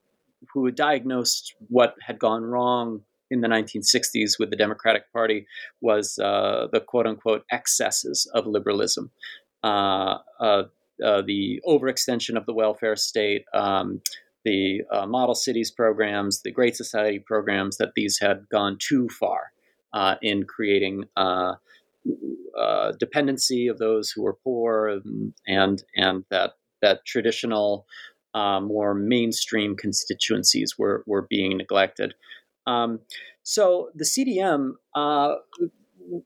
[0.53, 5.47] who diagnosed what had gone wrong in the 1960s with the Democratic Party
[5.81, 9.11] was uh, the quote unquote excesses of liberalism,
[9.63, 10.63] uh, uh,
[11.05, 13.45] uh, the overextension of the welfare state.
[13.53, 14.01] Um,
[14.45, 19.53] the model cities programs, the Great Society programs, that these had gone too far
[20.23, 21.05] in creating
[22.59, 25.01] uh, dependency of those who were poor,
[25.47, 27.87] and and, that that traditional,
[28.35, 32.15] uh, more mainstream constituencies were were being neglected.
[32.67, 33.01] Um,
[33.43, 35.37] so the CDM, uh,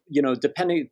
[0.09, 0.88] you know, depending,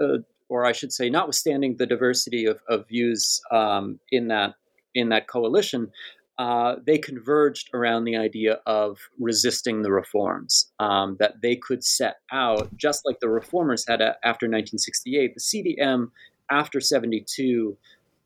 [0.00, 4.54] uh, or I should say, notwithstanding the diversity of, of views um, in that
[4.94, 5.90] in that coalition,
[6.38, 12.16] uh, they converged around the idea of resisting the reforms um, that they could set
[12.32, 15.34] out, just like the reformers had a, after 1968.
[15.34, 16.10] The CDM
[16.50, 17.76] after 72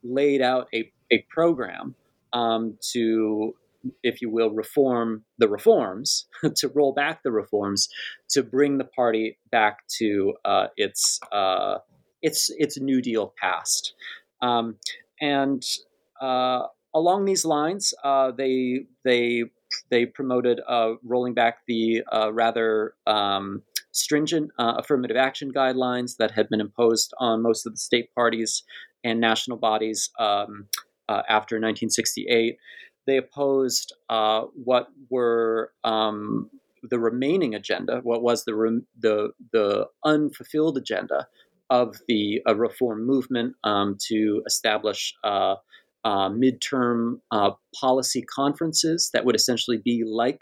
[0.03, 1.95] laid out a, a program
[2.33, 3.55] um, to
[4.03, 7.89] if you will, reform the reforms, to roll back the reforms,
[8.31, 11.79] to bring the party back to uh, its uh,
[12.23, 13.95] its its New Deal past.
[14.43, 14.77] Um,
[15.21, 15.63] and
[16.21, 19.45] uh, along these lines, uh, they they
[19.91, 26.49] they promoted uh, rolling back the uh, rather um, stringent affirmative action guidelines that had
[26.49, 28.63] been imposed on most of the state parties
[29.05, 30.67] and national bodies um,
[31.09, 32.59] after 1968
[33.09, 36.51] they opposed uh, what were um,
[36.83, 41.27] the remaining agenda, what was the re- the the unfulfilled agenda
[41.71, 45.15] of the uh, reform movement um, to establish
[46.09, 50.41] uh, uh midterm uh, policy conferences that would essentially be like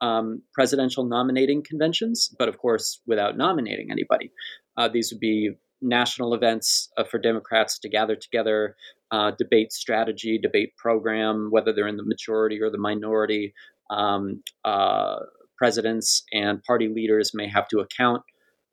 [0.00, 4.30] um, presidential nominating conventions, but of course without nominating anybody.
[4.76, 5.50] Uh, these would be
[5.80, 8.76] national events for Democrats to gather together
[9.10, 13.54] uh, debate strategy, debate program, whether they're in the majority or the minority.
[13.90, 15.16] Um, uh,
[15.56, 18.22] presidents and party leaders may have to account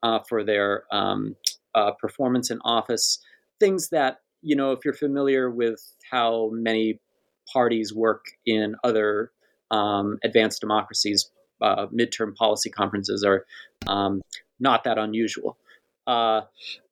[0.01, 1.35] uh, for their um,
[1.75, 3.19] uh, performance in office.
[3.59, 6.99] Things that, you know, if you're familiar with how many
[7.51, 9.31] parties work in other
[9.71, 13.45] um, advanced democracies, uh, midterm policy conferences are
[13.87, 14.21] um,
[14.59, 15.57] not that unusual.
[16.05, 16.41] Uh,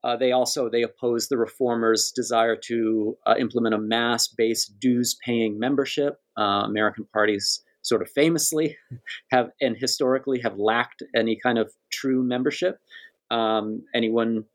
[0.04, 6.22] uh, they also they oppose the reformers' desire to uh, implement a mass-based dues-paying membership.
[6.38, 8.78] Uh, American parties sort of famously
[9.32, 12.80] have and historically have lacked any kind of true membership.
[13.30, 14.46] Um, anyone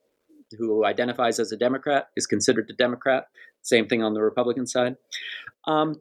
[0.59, 3.27] who identifies as a Democrat is considered a Democrat.
[3.63, 4.97] Same thing on the Republican side.
[5.67, 5.97] Um,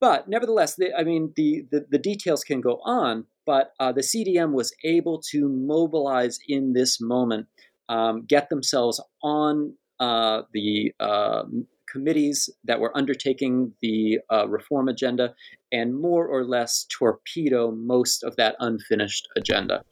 [0.00, 3.24] but nevertheless, the, I mean, the, the, the details can go on.
[3.46, 7.46] But uh, the CDM was able to mobilize in this moment
[7.88, 11.44] um, get themselves on uh, the uh,
[11.90, 15.34] committees that were undertaking the uh, reform agenda
[15.72, 19.82] and more or less torpedo most of that unfinished agenda.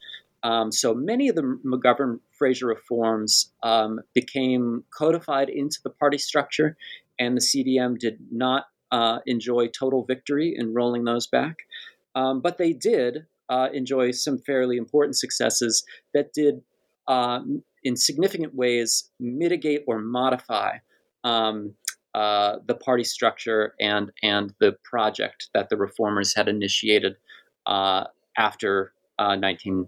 [0.43, 6.77] Um, so many of the McGovern Fraser reforms um, became codified into the party structure,
[7.19, 11.57] and the CDM did not uh, enjoy total victory in rolling those back.
[12.15, 16.61] Um, but they did uh, enjoy some fairly important successes that did,
[17.07, 17.39] uh,
[17.83, 20.77] in significant ways, mitigate or modify.
[21.23, 21.73] Um,
[22.13, 27.15] uh, the party structure and and the project that the reformers had initiated
[27.67, 28.05] uh,
[28.37, 29.87] after uh, 19,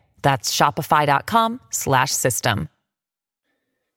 [0.21, 2.69] That's shopify.com slash system.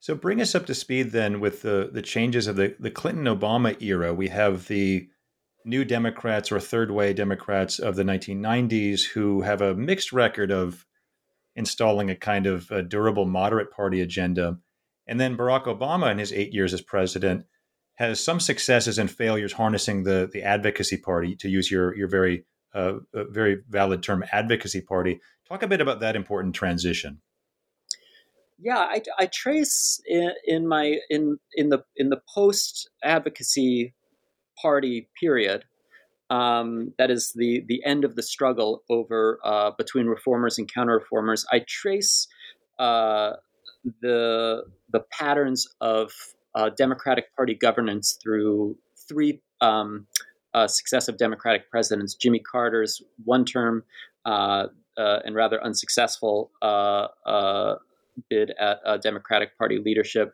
[0.01, 3.25] So bring us up to speed then with the the changes of the the Clinton
[3.25, 4.13] Obama era.
[4.13, 5.09] We have the
[5.65, 10.85] new Democrats or third way Democrats of the 1990s who have a mixed record of
[11.57, 14.59] installing a kind of a durable moderate party agenda
[15.07, 17.45] and then Barack Obama, in his eight years as president,
[17.97, 22.45] has some successes and failures harnessing the the advocacy party, to use your your very
[22.75, 25.21] uh, very valid term, advocacy party.
[25.49, 27.21] Talk a bit about that important transition.
[28.59, 33.95] Yeah, I, I trace in, in my in in the in the post advocacy
[34.61, 35.65] party period.
[36.31, 40.95] Um, that is the the end of the struggle over uh, between reformers and counter
[40.95, 41.45] reformers.
[41.53, 42.27] I trace
[42.79, 43.33] uh,
[44.01, 46.13] the the patterns of
[46.55, 50.07] uh, Democratic Party governance through three um,
[50.55, 53.85] uh, successive Democratic presidents: Jimmy Carter's one term
[54.25, 57.77] uh, uh and rather unsuccessful uh, uh,
[58.31, 60.33] bid at Democratic Party leadership.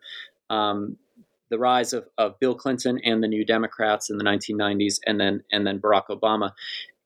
[0.49, 0.97] Um,
[1.49, 5.43] the rise of, of Bill Clinton and the New Democrats in the 1990s, and then
[5.51, 6.51] and then Barack Obama,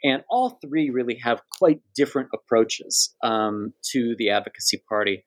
[0.04, 5.24] and all three really have quite different approaches um, to the advocacy party.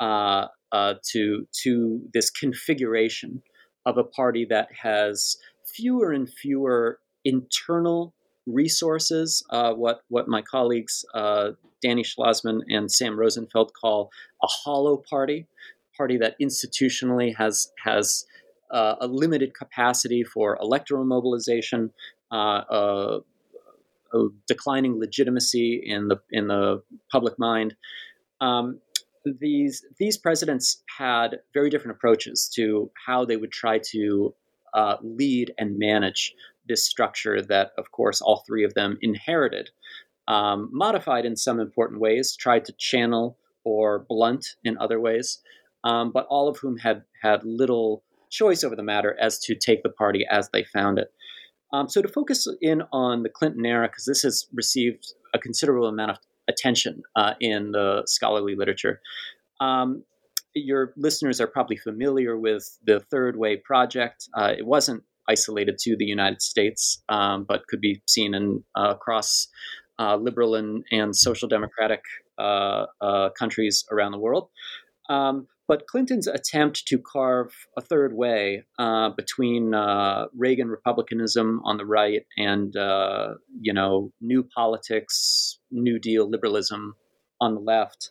[0.00, 3.42] Uh, uh, to to this configuration
[3.84, 8.14] of a party that has fewer and fewer internal
[8.46, 11.50] resources, uh, what what my colleagues uh,
[11.82, 14.10] Danny Schlozman and Sam Rosenfeld call
[14.42, 15.46] a hollow party,
[15.96, 18.24] party that institutionally has has
[18.70, 21.92] uh, a limited capacity for electoral mobilization,
[22.32, 23.20] uh, a
[24.46, 27.74] declining legitimacy in the in the public mind.
[28.40, 28.80] Um,
[29.24, 34.34] these these presidents had very different approaches to how they would try to
[34.74, 36.34] uh, lead and manage
[36.72, 39.70] this structure that, of course, all three of them inherited
[40.28, 45.40] um, modified in some important ways, tried to channel or blunt in other ways,
[45.84, 49.82] um, but all of whom had had little choice over the matter as to take
[49.82, 51.12] the party as they found it.
[51.72, 55.88] Um, so to focus in on the Clinton era, because this has received a considerable
[55.88, 56.18] amount of
[56.48, 59.00] attention uh, in the scholarly literature.
[59.60, 60.04] Um,
[60.54, 64.28] your listeners are probably familiar with the Third Way Project.
[64.34, 68.90] Uh, it wasn't isolated to the United States, um, but could be seen in, uh,
[68.90, 69.48] across
[69.98, 72.02] uh, liberal and, and social democratic
[72.38, 74.48] uh, uh, countries around the world.
[75.08, 79.72] Um, but Clinton's attempt to carve a third way uh, between
[80.36, 82.74] Reagan republicanism on the right and
[83.60, 86.94] you know new politics, New Deal liberalism
[87.40, 88.10] on the left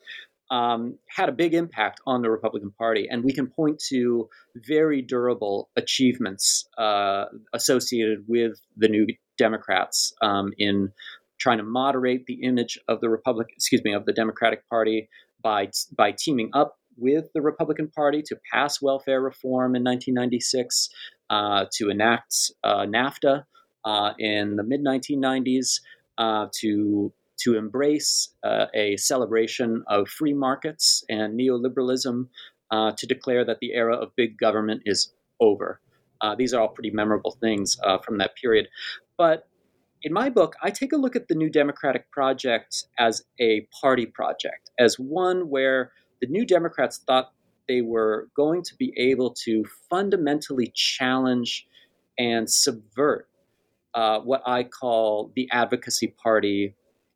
[0.52, 5.02] um, had a big impact on the Republican Party, and we can point to very
[5.02, 10.91] durable achievements uh, associated with the New Democrats um, in
[11.39, 15.10] trying to moderate the image of the Republic, excuse me, of the Democratic Party
[15.41, 20.89] by by teaming up with the Republican Party to pass welfare reform in 1996,
[21.30, 23.45] uh, to enact uh, NAFTA
[23.86, 25.80] uh, in the mid 1990s,
[26.18, 27.14] uh, to
[27.44, 32.28] to embrace uh, a celebration of free markets and neoliberalism,
[32.72, 35.82] uh, to declare that the era of big government is over.
[36.38, 38.68] these are all pretty memorable things from that period.
[39.18, 39.48] But
[40.04, 44.06] in my book, I take a look at the New Democratic Project as a party
[44.06, 47.34] project, as one where the New Democrats thought
[47.68, 51.68] they were going to be able to fundamentally challenge
[52.18, 53.28] and subvert
[53.94, 56.76] uh, what I call the advocacy party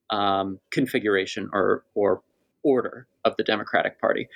[0.10, 2.22] um, configuration or, or
[2.64, 4.28] order of the Democratic Party.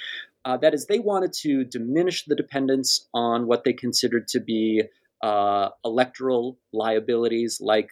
[0.46, 4.84] Uh, that is, they wanted to diminish the dependence on what they considered to be
[5.22, 7.90] uh, electoral liabilities like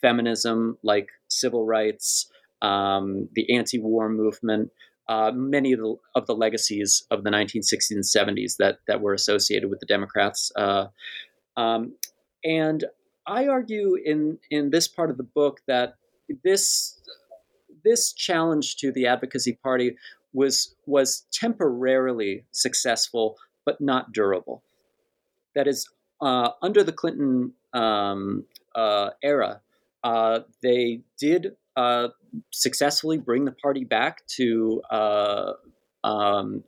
[0.00, 2.30] feminism, like civil rights,
[2.62, 4.70] um, the anti war movement,
[5.08, 9.14] uh, many of the, of the legacies of the 1960s and 70s that, that were
[9.14, 10.52] associated with the Democrats.
[10.54, 10.86] Uh,
[11.56, 11.94] um,
[12.44, 12.84] and
[13.26, 15.96] I argue in, in this part of the book that
[16.44, 16.97] this,
[17.88, 19.96] this challenge to the advocacy party
[20.32, 24.62] was, was temporarily successful, but not durable.
[25.54, 25.88] That is,
[26.20, 29.62] uh, under the Clinton um, uh, era,
[30.04, 32.08] uh, they did uh,
[32.50, 35.52] successfully bring the party back to uh,
[36.04, 36.62] um,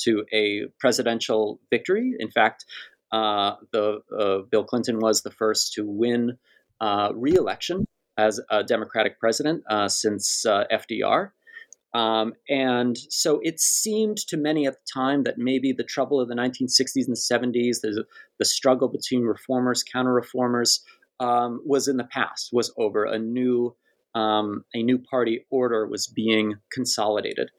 [0.00, 2.14] to a presidential victory.
[2.18, 2.64] In fact,
[3.12, 4.00] uh, the
[4.50, 6.38] Bill Clinton was the first to win
[6.80, 7.86] uh, re-election
[8.18, 11.30] as a Democratic president since FDR.
[11.94, 16.28] Um, and so it seemed to many at the time that maybe the trouble of
[16.28, 18.04] the 1960s and 70s, the,
[18.38, 20.82] the struggle between reformers, counter reformers,
[21.20, 23.04] um, was in the past, was over.
[23.04, 23.76] A new
[24.14, 27.50] um, a new party order was being consolidated.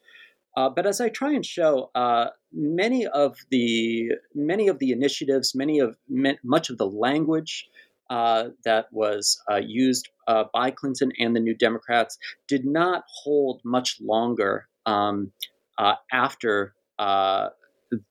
[0.56, 5.56] Uh, but as I try and show, uh, many of the many of the initiatives,
[5.56, 5.98] many of
[6.44, 7.68] much of the language
[8.10, 12.18] uh, that was uh, used uh, by Clinton and the New Democrats
[12.48, 15.32] did not hold much longer um,
[15.78, 16.74] uh, after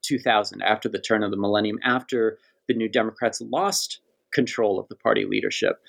[0.03, 2.39] 2000, after the turn of the millennium, after
[2.69, 4.01] the New Democrats lost
[4.33, 5.81] control of the party leadership.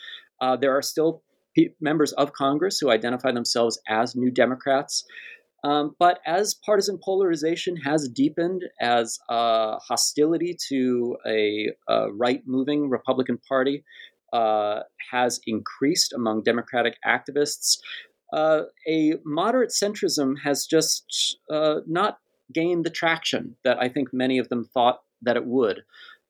[0.60, 1.24] there are still
[1.80, 5.06] members of Congress who identify themselves as New Democrats.
[5.64, 12.90] Um, but as partisan polarization has deepened, as uh, hostility to a, a right moving
[12.90, 13.84] Republican Party
[14.34, 14.82] uh,
[15.12, 17.78] has increased among Democratic activists,
[18.34, 22.18] uh, a moderate centrism has just uh, not
[22.52, 25.84] gained the traction that I think many of them thought that it would.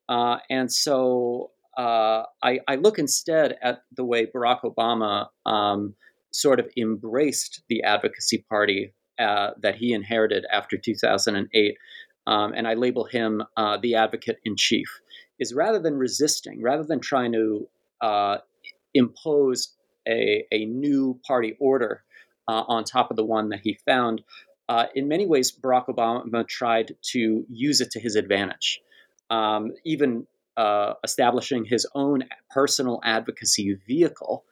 [0.10, 5.96] Uh, and so uh, I, I, look instead at the way Barack Obama um,
[6.32, 11.78] sort of embraced the advocacy party uh, that he inherited after 2008,
[12.28, 13.44] um, and I label him
[13.82, 14.88] the advocate in chief.
[15.40, 17.68] Is rather than resisting, rather than trying to
[18.02, 18.38] uh,
[18.94, 19.74] impose
[20.08, 22.04] a, a new party order
[22.48, 24.22] uh, on top of the one that he found,
[24.70, 28.82] uh, in many ways, Barack Obama tried to use it to his advantage.
[29.30, 30.28] Um, even
[30.58, 34.44] uh, establishing his own personal advocacy vehicle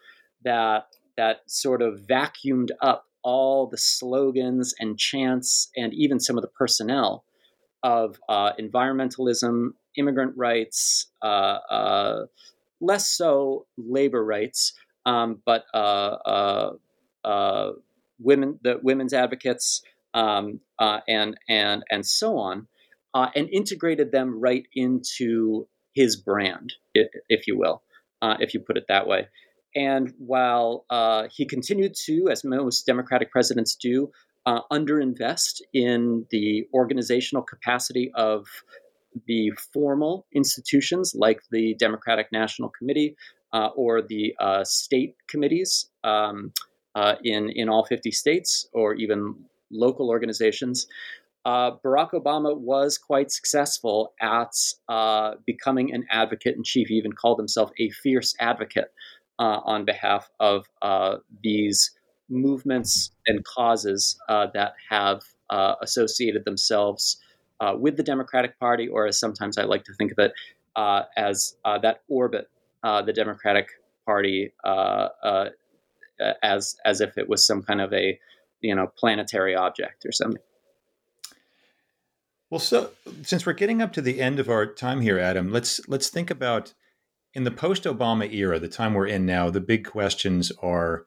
[0.44, 0.88] that
[1.18, 6.48] that sort of vacuumed up all the slogans and chants and even some of the
[6.48, 7.24] personnel
[7.84, 11.26] of uh, environmentalism, immigrant rights, uh,
[11.70, 12.26] uh
[12.82, 14.74] less so labor rights,
[15.06, 16.72] um, but uh,
[17.24, 17.72] uh,
[18.20, 19.82] women, the women's advocates,
[20.14, 20.60] um,
[21.08, 22.68] and and and so on,
[23.14, 27.84] and integrated them right into his brand, if you will,
[28.22, 29.28] uh, if you put it that way.
[29.76, 34.12] and while uh, he continued to, as most Democratic presidents do,
[34.46, 38.48] uh, underinvest in the organizational capacity of
[39.28, 43.16] the formal institutions like the Democratic National Committee
[43.54, 46.54] uh, or the uh, state committees um,
[46.96, 49.36] uh, in in all 50 states or even
[49.72, 50.88] local organizations.
[51.44, 54.54] Uh, Barack Obama was quite successful at
[54.88, 56.90] uh, becoming an advocate in chief.
[56.90, 58.92] He even called himself a fierce advocate
[59.40, 60.68] on behalf of
[61.42, 61.90] these
[62.30, 65.24] movements and causes that have
[65.82, 67.18] associated themselves
[67.62, 70.34] uh, with the Democratic Party, or as sometimes I like to think of it,
[70.76, 72.50] uh, as uh, that orbit
[72.84, 73.70] uh, the Democratic
[74.06, 75.10] Party uh,
[76.44, 78.20] as as if it was some kind of a
[78.62, 80.42] you know planetary object or something.
[82.50, 82.92] Well, so
[83.22, 86.30] since we're getting up to the end of our time here, Adam, let's let's think
[86.30, 86.74] about
[87.34, 89.50] in the post-Obama era, the time we're in now.
[89.50, 91.06] The big questions are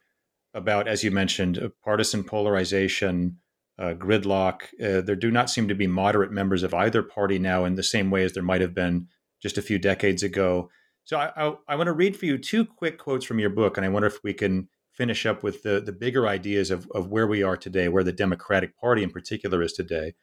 [0.55, 3.38] about, as you mentioned, partisan polarization,
[3.79, 4.62] uh, gridlock.
[4.83, 7.83] Uh, there do not seem to be moderate members of either party now in the
[7.83, 9.09] same way as there might have been
[9.43, 10.70] just a few decades ago.
[11.05, 13.77] So I, I, I want to read for you two quick quotes from your book,
[13.77, 17.09] and I wonder if we can finish up with the, the bigger ideas of, of
[17.09, 20.14] where we are today, where the Democratic Party in particular is today.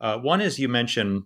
[0.00, 1.24] Uh, one is you mentioned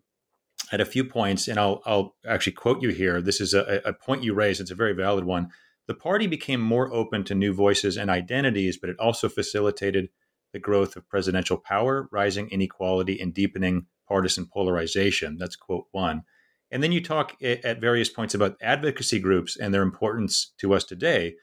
[0.73, 3.21] at a few points, and I'll, I'll actually quote you here.
[3.21, 5.51] This is a, a point you raised, it's a very valid one.
[5.87, 10.09] The party became more open to new voices and identities, but it also facilitated
[10.55, 15.37] the growth of presidential power, rising inequality, and deepening partisan polarization.
[15.37, 16.23] That's quote one.
[16.71, 20.85] And then you talk at various points about advocacy groups and their importance to us
[20.85, 21.35] today.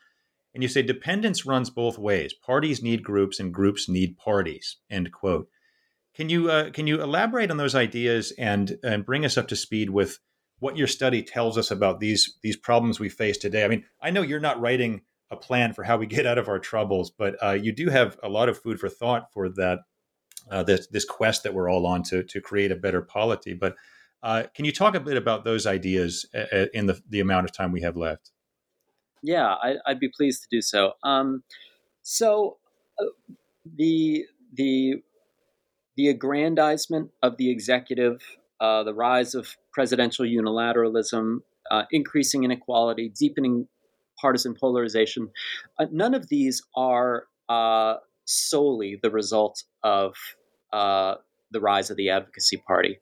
[0.54, 2.34] And you say dependence runs both ways.
[2.34, 4.78] Parties need groups and groups need parties.
[4.90, 5.48] End quote.
[6.16, 9.56] Can you uh, can you elaborate on those ideas and and bring us up to
[9.56, 10.20] speed with
[10.60, 13.64] what your study tells us about these these problems we face today?
[13.64, 15.02] I mean, I know you're not writing
[15.32, 17.10] a plan for how we get out of our troubles.
[17.10, 19.80] But uh, you do have a lot of food for thought for that
[20.52, 23.54] uh, this this quest that we're all on to to create a better polity.
[23.54, 23.76] But
[24.22, 27.46] uh, can you talk a bit about those ideas uh, uh, in the the amount
[27.46, 28.32] of time we have left?
[29.24, 30.94] Yeah, I, would be pleased to do so.
[31.04, 31.44] Um,
[32.02, 32.58] so
[33.00, 33.06] uh,
[33.66, 34.96] the the
[35.96, 38.22] the aggrandizement of the executive,
[38.60, 41.40] the rise of presidential unilateralism,
[41.92, 43.68] increasing inequality, deepening
[44.22, 45.30] partisan polarization.
[45.80, 47.96] Uh, none of these are uh,
[48.26, 50.16] solely the result of
[50.72, 51.16] uh,
[51.52, 53.00] the rise of the advocacy party.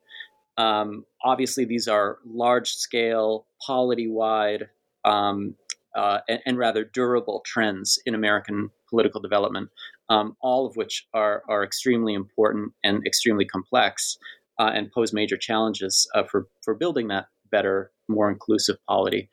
[0.57, 4.69] Um, obviously, these are large scale, polity wide,
[5.05, 5.55] um,
[5.95, 9.69] uh, and, and, rather durable trends in American political development,
[10.09, 14.17] um, all of which are, are extremely important and extremely complex
[14.59, 19.29] uh, and pose major challenges uh, for, for building that better, more inclusive polity.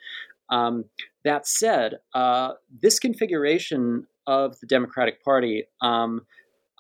[0.51, 0.85] Um,
[1.25, 6.27] that said, uh, this configuration of the Democratic Party um,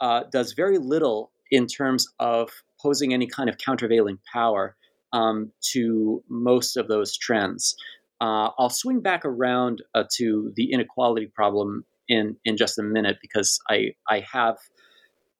[0.00, 2.50] uh, does very little in terms of
[2.80, 4.76] posing any kind of countervailing power
[5.12, 7.76] um, to most of those trends.
[8.20, 13.18] Uh, I'll swing back around uh, to the inequality problem in in just a minute
[13.20, 14.56] because I I have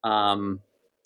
[0.03, 0.59] um,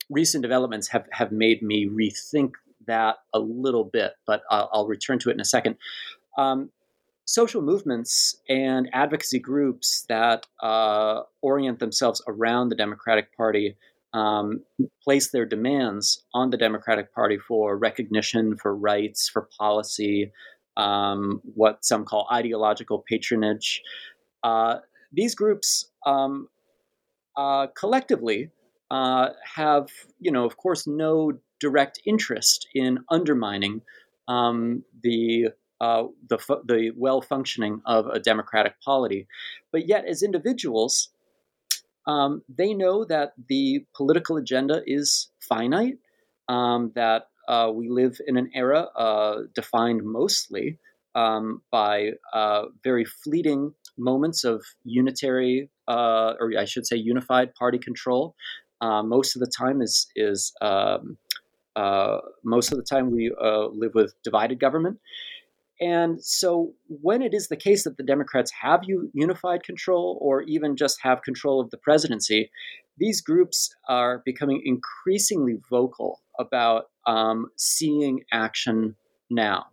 [0.09, 2.51] recent developments have have made me rethink
[2.88, 5.78] that a little bit, but I'll, I'll return to it in a second.
[6.38, 6.72] Um,
[7.26, 13.78] social movements and advocacy groups that uh, orient themselves around the Democratic Party
[14.13, 14.61] um,
[15.03, 20.32] place their demands on the Democratic Party for recognition, for rights, for policy,
[20.76, 23.82] um, what some call ideological patronage.
[24.43, 24.78] Uh,
[25.13, 26.47] these groups um,
[27.38, 28.49] uh, collectively
[28.89, 29.88] uh, have,
[30.19, 33.82] you know, of course, no direct interest in undermining
[34.28, 35.47] um, the
[35.82, 39.28] uh, the, the well functioning of a democratic polity.
[39.72, 41.10] But yet, as individuals,
[42.06, 45.98] um, they know that the political agenda is finite,
[46.48, 50.78] um, that uh, we live in an era uh, defined mostly
[51.16, 57.80] um, by uh, very fleeting moments of unitary, uh, or I should say, unified party
[57.80, 58.36] control.
[58.82, 61.18] Uh, most of the time is is um,
[62.44, 63.32] most of the time we
[63.74, 65.00] live with divided government.
[65.82, 70.76] And so, when it is the case that the Democrats have unified control or even
[70.78, 72.52] just have control of the presidency,
[73.00, 78.96] these groups are becoming increasingly vocal about um, seeing action
[79.32, 79.66] now.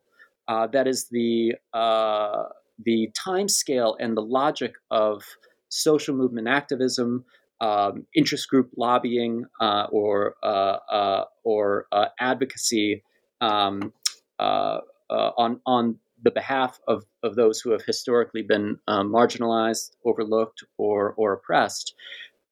[0.49, 2.45] Uh, that is the uh,
[2.83, 5.23] the time scale and the logic of
[5.69, 7.23] social movement activism,
[7.61, 13.03] um, interest group lobbying, uh, or uh, uh, or uh, advocacy
[13.43, 13.93] um,
[15.11, 20.65] uh, on on the behalf of, of those who have historically been um, marginalized, overlooked,
[20.77, 21.95] or, or oppressed,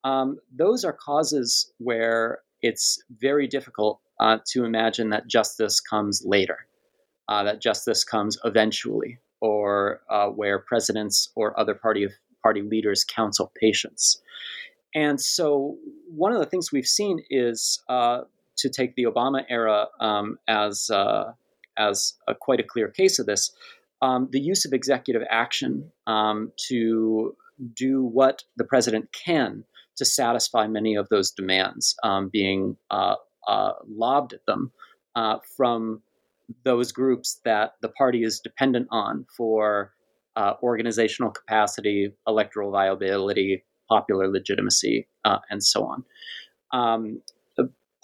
[0.04, 6.58] um, those are causes where it's very difficult uh, to imagine that justice comes later,
[7.28, 12.06] uh, that justice comes eventually, or uh, where presidents or other party
[12.42, 14.22] party leaders counsel patience.
[14.94, 15.76] And so,
[16.08, 18.22] one of the things we've seen is uh,
[18.58, 21.32] to take the Obama era um, as uh,
[21.78, 23.52] as a, quite a clear case of this,
[24.02, 27.34] um, the use of executive action um, to
[27.74, 29.64] do what the president can
[29.96, 33.14] to satisfy many of those demands um, being uh,
[33.48, 34.70] uh, lobbed at them
[35.14, 36.02] uh, from
[36.64, 39.92] those groups that the party is dependent on for
[40.36, 46.04] uh, organizational capacity, electoral viability, popular legitimacy, uh, and so on.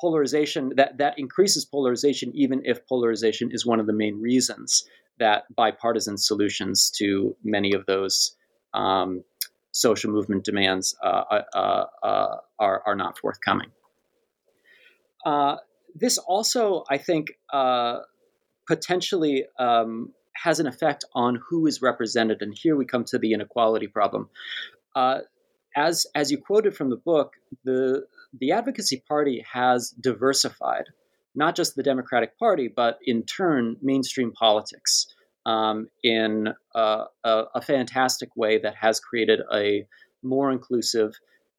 [0.02, 4.84] Polarization that that increases polarization, even if polarization is one of the main reasons
[5.20, 8.34] that bipartisan solutions to many of those
[8.74, 9.22] um,
[9.70, 13.70] social movement demands uh, uh, uh, uh are, are not forthcoming.
[15.24, 15.58] Uh,
[15.94, 18.00] this also, I think, uh,
[18.66, 23.34] potentially um, has an effect on who is represented, and here we come to the
[23.34, 24.30] inequality problem.
[25.76, 28.02] as as you quoted from the book, the
[28.38, 30.84] the Advocacy Party has diversified
[31.34, 35.06] not just the Democratic Party, but in turn mainstream politics
[35.46, 39.84] um, in a, a, a, fantastic way that has created a
[40.22, 41.12] more inclusive,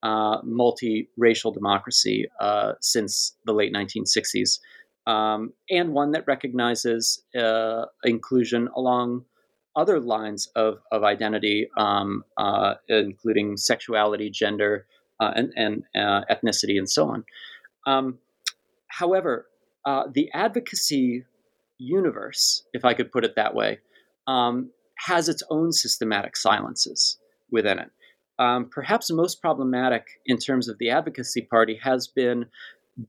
[0.03, 4.59] uh, multiracial democracy uh, since the late 1960s,
[5.05, 9.25] um, and one that recognizes uh, inclusion along
[9.75, 14.85] other lines of, of identity, um, uh, including sexuality, gender,
[15.35, 17.23] and, and uh, ethnicity, and so on.
[17.85, 18.19] Um,
[18.89, 19.47] however,
[19.85, 21.25] the advocacy
[21.77, 23.79] universe, if I could put it that way,
[24.27, 27.17] um, has its own systematic silences
[27.51, 27.89] within it.
[28.39, 32.45] Um, perhaps most problematic in terms of the advocacy party has been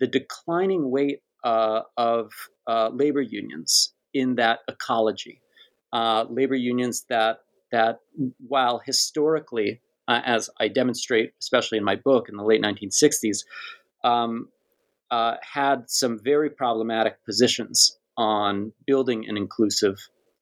[0.01, 2.33] the declining weight uh, of
[2.67, 5.41] uh, labor unions in that ecology.
[5.93, 7.39] Uh, labor unions that
[7.73, 7.99] that
[8.47, 13.45] while historically, uh, as I demonstrate, especially in my book in the late 1960s,
[14.03, 14.49] um,
[15.11, 19.97] uh, had some very problematic positions on building an inclusive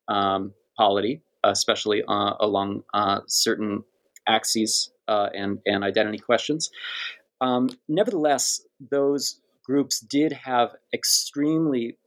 [0.09, 3.83] um, polity, especially uh, along uh, certain
[4.27, 6.71] axes uh, and, and identity questions.
[7.41, 11.99] Um, nevertheless, those groups did have extremely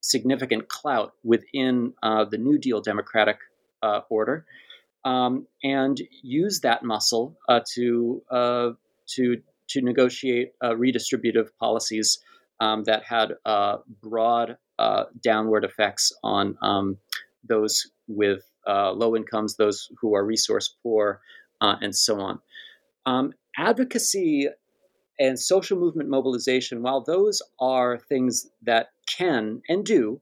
[0.00, 3.38] significant clout within uh, the New Deal Democratic
[4.10, 4.44] order.
[5.04, 8.22] Um, and use that muscle uh, to
[9.14, 9.36] to
[9.68, 12.18] to negotiate redistributive policies
[12.60, 13.32] um, that had
[14.02, 14.58] broad
[15.22, 16.98] downward effects on um,
[17.44, 21.20] those with uh, low incomes, those who are resource poor,
[21.60, 22.40] uh, and so on.
[23.06, 24.48] Um, advocacy
[25.18, 30.20] and social movement mobilization, while those are things that can and do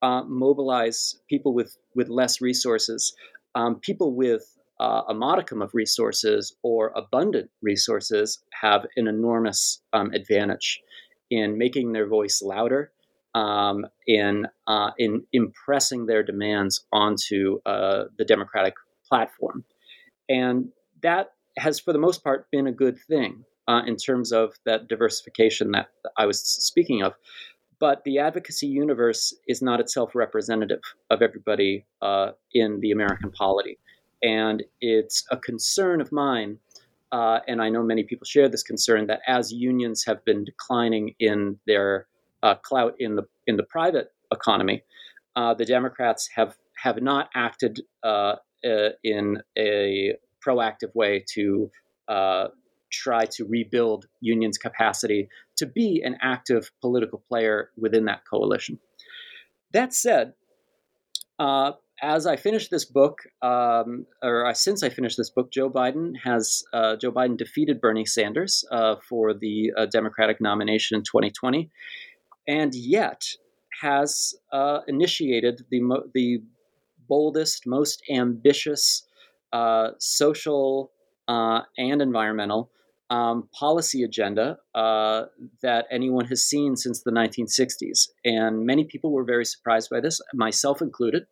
[0.00, 3.14] uh, mobilize people with, with less resources,
[3.54, 4.42] um, people with
[4.80, 10.80] uh, a modicum of resources or abundant resources have an enormous um, advantage
[11.30, 12.92] in making their voice louder
[13.34, 18.74] um, in uh, in impressing their demands onto uh, the Democratic
[19.08, 19.64] platform,
[20.28, 20.68] and
[21.02, 24.88] that has, for the most part, been a good thing uh, in terms of that
[24.88, 27.14] diversification that I was speaking of.
[27.80, 33.78] But the advocacy universe is not itself representative of everybody uh, in the American polity,
[34.22, 36.58] and it's a concern of mine.
[37.12, 41.14] Uh, and I know many people share this concern that as unions have been declining
[41.20, 42.06] in their
[42.42, 44.82] uh, clout in the in the private economy,
[45.36, 50.14] uh, the Democrats have have not acted uh, uh in a
[50.44, 51.70] proactive way to
[52.90, 58.78] try to rebuild unions' capacity to be an active political player within that coalition.
[59.72, 60.32] That said,
[61.38, 66.12] uh, as I finish this book, um, or since I finished this book, Joe Biden
[66.22, 71.70] has uh, Joe Biden defeated Bernie Sanders uh, for the uh, Democratic nomination in 2020,
[72.46, 73.22] and yet
[73.82, 76.42] has uh, initiated the mo- the
[77.08, 79.04] boldest, most ambitious
[79.52, 80.92] uh, social
[81.26, 82.70] uh, and environmental
[83.10, 85.24] um, policy agenda uh,
[85.62, 88.08] that anyone has seen since the 1960s.
[88.24, 91.26] And many people were very surprised by this, myself included.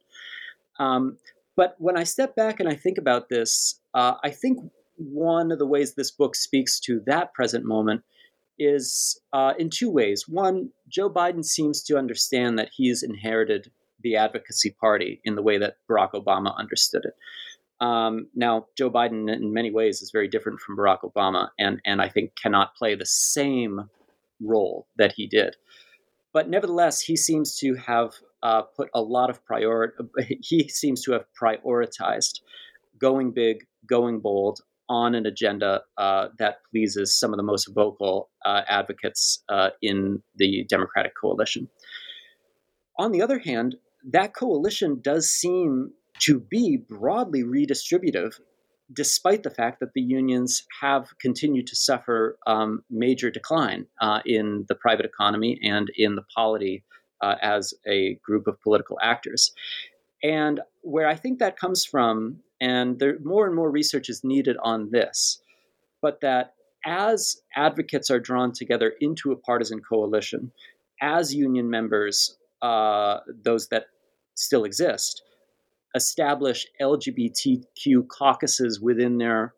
[0.79, 1.19] Um,
[1.57, 4.59] but when I step back and I think about this, uh, I think
[4.97, 8.03] one of the ways this book speaks to that present moment
[8.59, 10.27] is uh, in two ways.
[10.27, 13.71] One, Joe Biden seems to understand that he's inherited
[14.03, 17.15] the advocacy party in the way that Barack Obama understood it.
[17.81, 22.01] Um, now, Joe Biden, in many ways, is very different from Barack Obama, and and
[22.01, 23.91] I think cannot play the same
[24.41, 25.57] role that he did.
[26.33, 29.95] But nevertheless, he seems to have uh, put a lot of priority.
[30.43, 32.41] He seems to have prioritized
[32.99, 38.31] going big, going bold on an agenda uh, that pleases some of the most vocal
[38.45, 41.69] uh, advocates uh, in the Democratic coalition.
[42.99, 43.77] On the other hand,
[44.13, 48.41] that coalition does seem to be broadly redistributive,
[48.93, 54.65] despite the fact that the unions have continued to suffer um, major decline uh, in
[54.69, 56.85] the private economy and in the polity
[57.21, 59.53] uh, as a group of political actors.
[60.23, 64.57] And where I think that comes from, and there more and more research is needed
[64.63, 65.41] on this,
[66.01, 66.55] but that
[66.85, 70.53] as advocates are drawn together into a partisan coalition,
[71.03, 73.87] as union members, uh, those that
[74.35, 75.23] still exist,
[75.95, 79.55] establish LGBTQ caucuses within their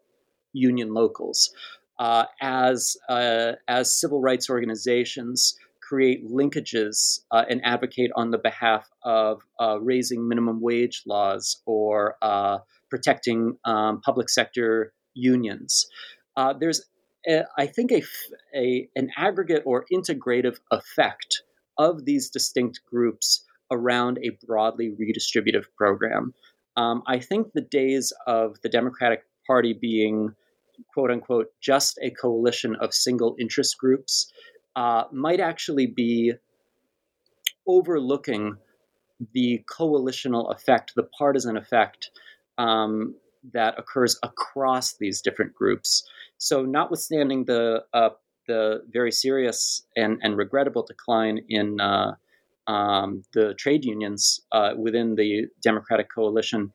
[0.52, 1.52] union locals,
[1.98, 5.58] uh, as uh, as civil rights organizations
[5.88, 12.16] create linkages uh, and advocate on the behalf of uh, raising minimum wage laws or
[12.20, 12.58] uh,
[12.90, 15.86] protecting um, public sector unions.
[16.36, 16.82] Uh, there's,
[17.26, 18.02] a, I think, a,
[18.54, 21.42] a, an aggregate or integrative effect
[21.78, 26.34] of these distinct groups around a broadly redistributive program.
[26.76, 30.34] Um, I think the days of the Democratic Party being
[30.92, 34.32] quote unquote just a coalition of single interest groups
[34.76, 36.34] uh, might actually be
[37.66, 38.56] overlooking
[39.34, 42.10] the coalitional effect, the partisan effect
[42.56, 43.16] um,
[43.52, 46.08] that occurs across these different groups.
[46.38, 48.10] So, notwithstanding the uh,
[48.46, 52.14] the very serious and, and regrettable decline in uh,
[52.68, 56.70] um, the trade unions uh, within the Democratic coalition,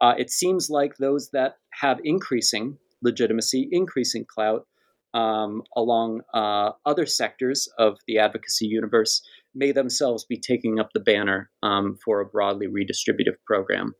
[0.00, 4.66] uh, it seems like those that have increasing legitimacy, increasing clout
[5.14, 9.22] um, along uh, other sectors of the advocacy universe
[9.54, 13.94] may themselves be taking up the banner um, for a broadly redistributive program.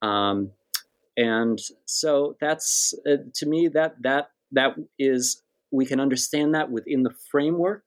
[0.00, 0.52] Um,
[1.16, 7.02] and so that's uh, to me that that that is we can understand that within
[7.02, 7.84] the framework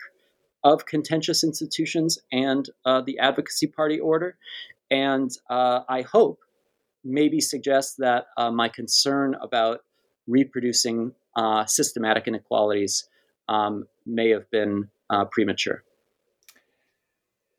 [0.74, 4.38] of contentious institutions and uh, the advocacy party order.
[4.90, 6.40] And uh, I hope
[7.04, 9.82] maybe suggests that uh, my concern about
[10.28, 13.08] reproducing uh, systematic inequalities
[13.48, 15.84] um, may have been uh, premature.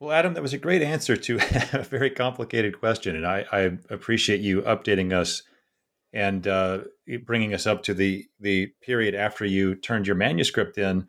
[0.01, 1.37] Well, Adam, that was a great answer to
[1.73, 5.43] a very complicated question, and I, I appreciate you updating us
[6.13, 6.81] and uh,
[7.25, 11.09] bringing us up to the the period after you turned your manuscript in.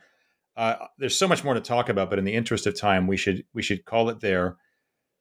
[0.60, 3.16] Uh, there's so much more to talk about, but in the interest of time, we
[3.16, 4.58] should we should call it there.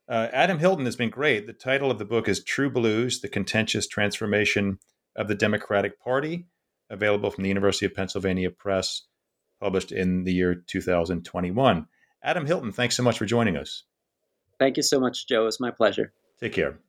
[0.08, 1.46] Uh, Adam Hilton has been great.
[1.46, 4.80] The title of the book is True Blues: The Contentious Transformation
[5.14, 6.48] of the Democratic Party,
[6.90, 9.02] available from the University of Pennsylvania Press,
[9.60, 11.86] published in the year 2021.
[12.24, 13.84] Adam Hilton, thanks so much for joining us.
[14.58, 15.46] Thank you so much, Joe.
[15.46, 16.12] It's my pleasure.
[16.40, 16.80] Take care.